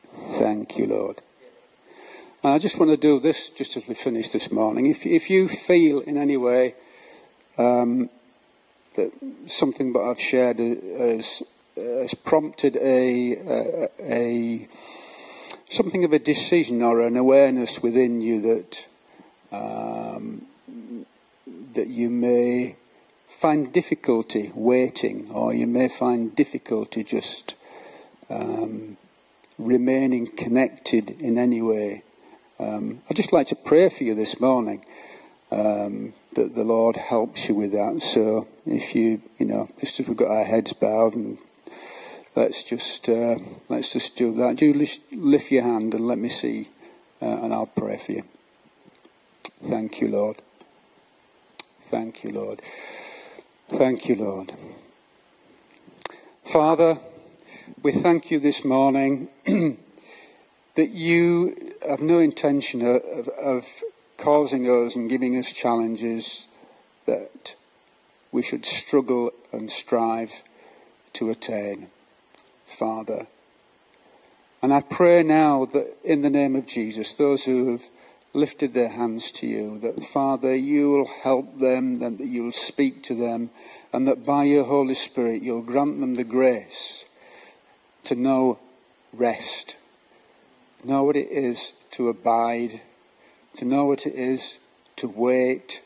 Thank 0.08 0.78
you, 0.78 0.86
Lord. 0.86 1.20
And 2.42 2.54
I 2.54 2.58
just 2.58 2.78
want 2.78 2.92
to 2.92 2.96
do 2.96 3.20
this 3.20 3.50
just 3.50 3.76
as 3.76 3.86
we 3.86 3.94
finish 3.94 4.30
this 4.30 4.50
morning. 4.50 4.86
If, 4.86 5.04
if 5.04 5.28
you 5.28 5.46
feel 5.46 6.00
in 6.00 6.16
any 6.16 6.38
way 6.38 6.76
um, 7.58 8.08
that 8.94 9.12
something 9.44 9.92
that 9.92 10.00
I've 10.00 10.18
shared 10.18 10.60
has, 10.60 11.42
has 11.76 12.14
prompted 12.14 12.76
a, 12.76 13.34
a, 13.34 13.88
a 14.00 14.68
something 15.74 16.04
of 16.04 16.12
a 16.12 16.18
decision 16.18 16.82
or 16.82 17.00
an 17.00 17.16
awareness 17.16 17.82
within 17.82 18.20
you 18.20 18.40
that 18.40 18.86
um, 19.52 20.46
that 21.74 21.88
you 21.88 22.08
may 22.08 22.76
find 23.26 23.72
difficulty 23.72 24.50
waiting, 24.54 25.30
or 25.30 25.52
you 25.52 25.66
may 25.66 25.88
find 25.88 26.34
difficulty 26.34 27.04
just 27.04 27.56
um, 28.30 28.96
remaining 29.58 30.26
connected 30.26 31.10
in 31.20 31.36
any 31.38 31.60
way. 31.60 32.02
Um, 32.58 33.02
I'd 33.10 33.16
just 33.16 33.32
like 33.32 33.48
to 33.48 33.56
pray 33.56 33.88
for 33.88 34.04
you 34.04 34.14
this 34.14 34.40
morning 34.40 34.84
um, 35.50 36.14
that 36.34 36.54
the 36.54 36.64
Lord 36.64 36.96
helps 36.96 37.48
you 37.48 37.54
with 37.54 37.72
that. 37.72 38.00
So 38.00 38.46
if 38.64 38.94
you, 38.94 39.20
you 39.38 39.46
know, 39.46 39.68
just 39.80 40.00
as 40.00 40.08
we've 40.08 40.16
got 40.16 40.30
our 40.30 40.44
heads 40.44 40.72
bowed 40.72 41.14
and 41.14 41.38
let's 42.34 42.62
just 42.62 43.08
uh, 43.08 43.36
let's 43.68 43.92
just 43.92 44.16
do 44.16 44.34
that. 44.36 44.56
Do 44.56 44.72
lift 45.12 45.50
your 45.50 45.62
hand 45.62 45.94
and 45.94 46.06
let 46.06 46.18
me 46.18 46.28
see, 46.28 46.68
uh, 47.22 47.26
and 47.26 47.52
I'll 47.52 47.66
pray 47.66 47.96
for 47.96 48.12
you. 48.12 48.24
Thank 49.68 50.00
you, 50.00 50.08
Lord. 50.08 50.42
Thank 51.82 52.24
you, 52.24 52.32
Lord. 52.32 52.60
Thank 53.68 54.08
you, 54.08 54.16
Lord. 54.16 54.52
Father, 56.44 56.98
we 57.82 57.92
thank 57.92 58.30
you 58.30 58.38
this 58.38 58.64
morning 58.64 59.28
that 59.46 60.90
you 60.90 61.74
have 61.86 62.00
no 62.00 62.18
intention 62.18 62.82
of, 62.82 63.02
of, 63.02 63.28
of 63.28 63.68
causing 64.16 64.66
us 64.66 64.96
and 64.96 65.08
giving 65.08 65.36
us 65.36 65.52
challenges 65.52 66.48
that 67.06 67.54
we 68.32 68.42
should 68.42 68.64
struggle 68.64 69.32
and 69.52 69.70
strive 69.70 70.42
to 71.14 71.30
attain, 71.30 71.88
Father. 72.84 73.26
And 74.62 74.70
I 74.70 74.82
pray 74.82 75.22
now 75.22 75.64
that 75.64 75.96
in 76.04 76.20
the 76.20 76.28
name 76.28 76.54
of 76.54 76.66
Jesus, 76.66 77.14
those 77.14 77.46
who 77.46 77.72
have 77.72 77.84
lifted 78.34 78.74
their 78.74 78.90
hands 78.90 79.32
to 79.32 79.46
you, 79.46 79.78
that 79.78 80.04
Father, 80.04 80.54
you 80.54 80.90
will 80.90 81.06
help 81.06 81.60
them, 81.60 82.02
and 82.02 82.18
that 82.18 82.26
you'll 82.26 82.52
speak 82.52 83.02
to 83.04 83.14
them, 83.14 83.48
and 83.90 84.06
that 84.06 84.26
by 84.26 84.44
your 84.44 84.64
Holy 84.64 84.92
Spirit 84.92 85.40
you'll 85.40 85.62
grant 85.62 85.96
them 85.96 86.16
the 86.16 86.24
grace 86.24 87.06
to 88.02 88.14
know 88.14 88.58
rest, 89.14 89.76
know 90.84 91.04
what 91.04 91.16
it 91.16 91.30
is 91.30 91.72
to 91.92 92.10
abide, 92.10 92.82
to 93.54 93.64
know 93.64 93.86
what 93.86 94.06
it 94.06 94.14
is 94.14 94.58
to 94.96 95.08
wait, 95.08 95.80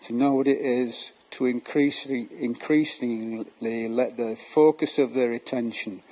to 0.00 0.12
know 0.12 0.34
what 0.34 0.48
it 0.48 0.58
is 0.58 1.12
to 1.30 1.46
increasingly, 1.46 2.26
increasingly 2.40 3.88
let 3.88 4.16
the 4.16 4.34
focus 4.34 4.98
of 4.98 5.14
their 5.14 5.30
attention 5.30 6.02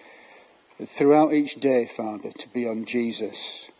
throughout 0.82 1.32
each 1.32 1.56
day, 1.56 1.86
Father, 1.86 2.30
to 2.30 2.48
be 2.48 2.68
on 2.68 2.84
Jesus 2.84 3.70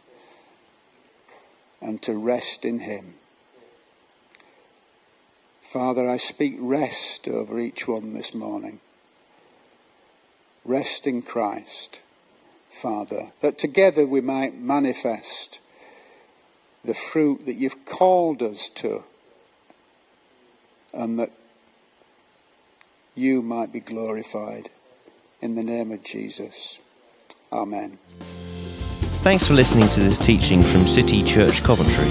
and 1.81 2.01
to 2.03 2.15
rest 2.15 2.65
in 2.65 2.81
Him. 2.81 3.15
Father, 5.63 6.09
I 6.09 6.19
speak 6.19 6.57
rest 6.59 7.27
over 7.27 7.59
each 7.59 7.89
one 7.89 8.15
this 8.15 8.33
morning. 8.33 8.79
Rest 10.65 11.07
in 11.07 11.21
Christ, 11.21 12.01
Father, 12.71 13.33
that 13.41 13.59
together 13.59 14.07
we 14.07 14.21
might 14.21 14.57
manifest 14.57 15.61
the 16.85 16.95
fruit 16.95 17.45
that 17.47 17.57
you've 17.57 17.85
called 17.85 18.43
us 18.43 18.69
to, 18.69 19.05
and 20.93 21.19
that 21.19 21.33
you 23.15 23.43
might 23.43 23.73
be 23.73 23.81
glorified. 23.81 24.71
In 25.45 25.55
the 25.55 25.63
name 25.63 25.93
of 25.93 26.03
Jesus. 26.03 26.81
Amen. 27.53 27.99
Thanks 29.21 29.47
for 29.47 29.53
listening 29.53 29.91
to 29.91 30.01
this 30.01 30.17
teaching 30.17 30.63
from 30.63 30.87
City 30.87 31.23
Church 31.23 31.63
Coventry. 31.63 32.09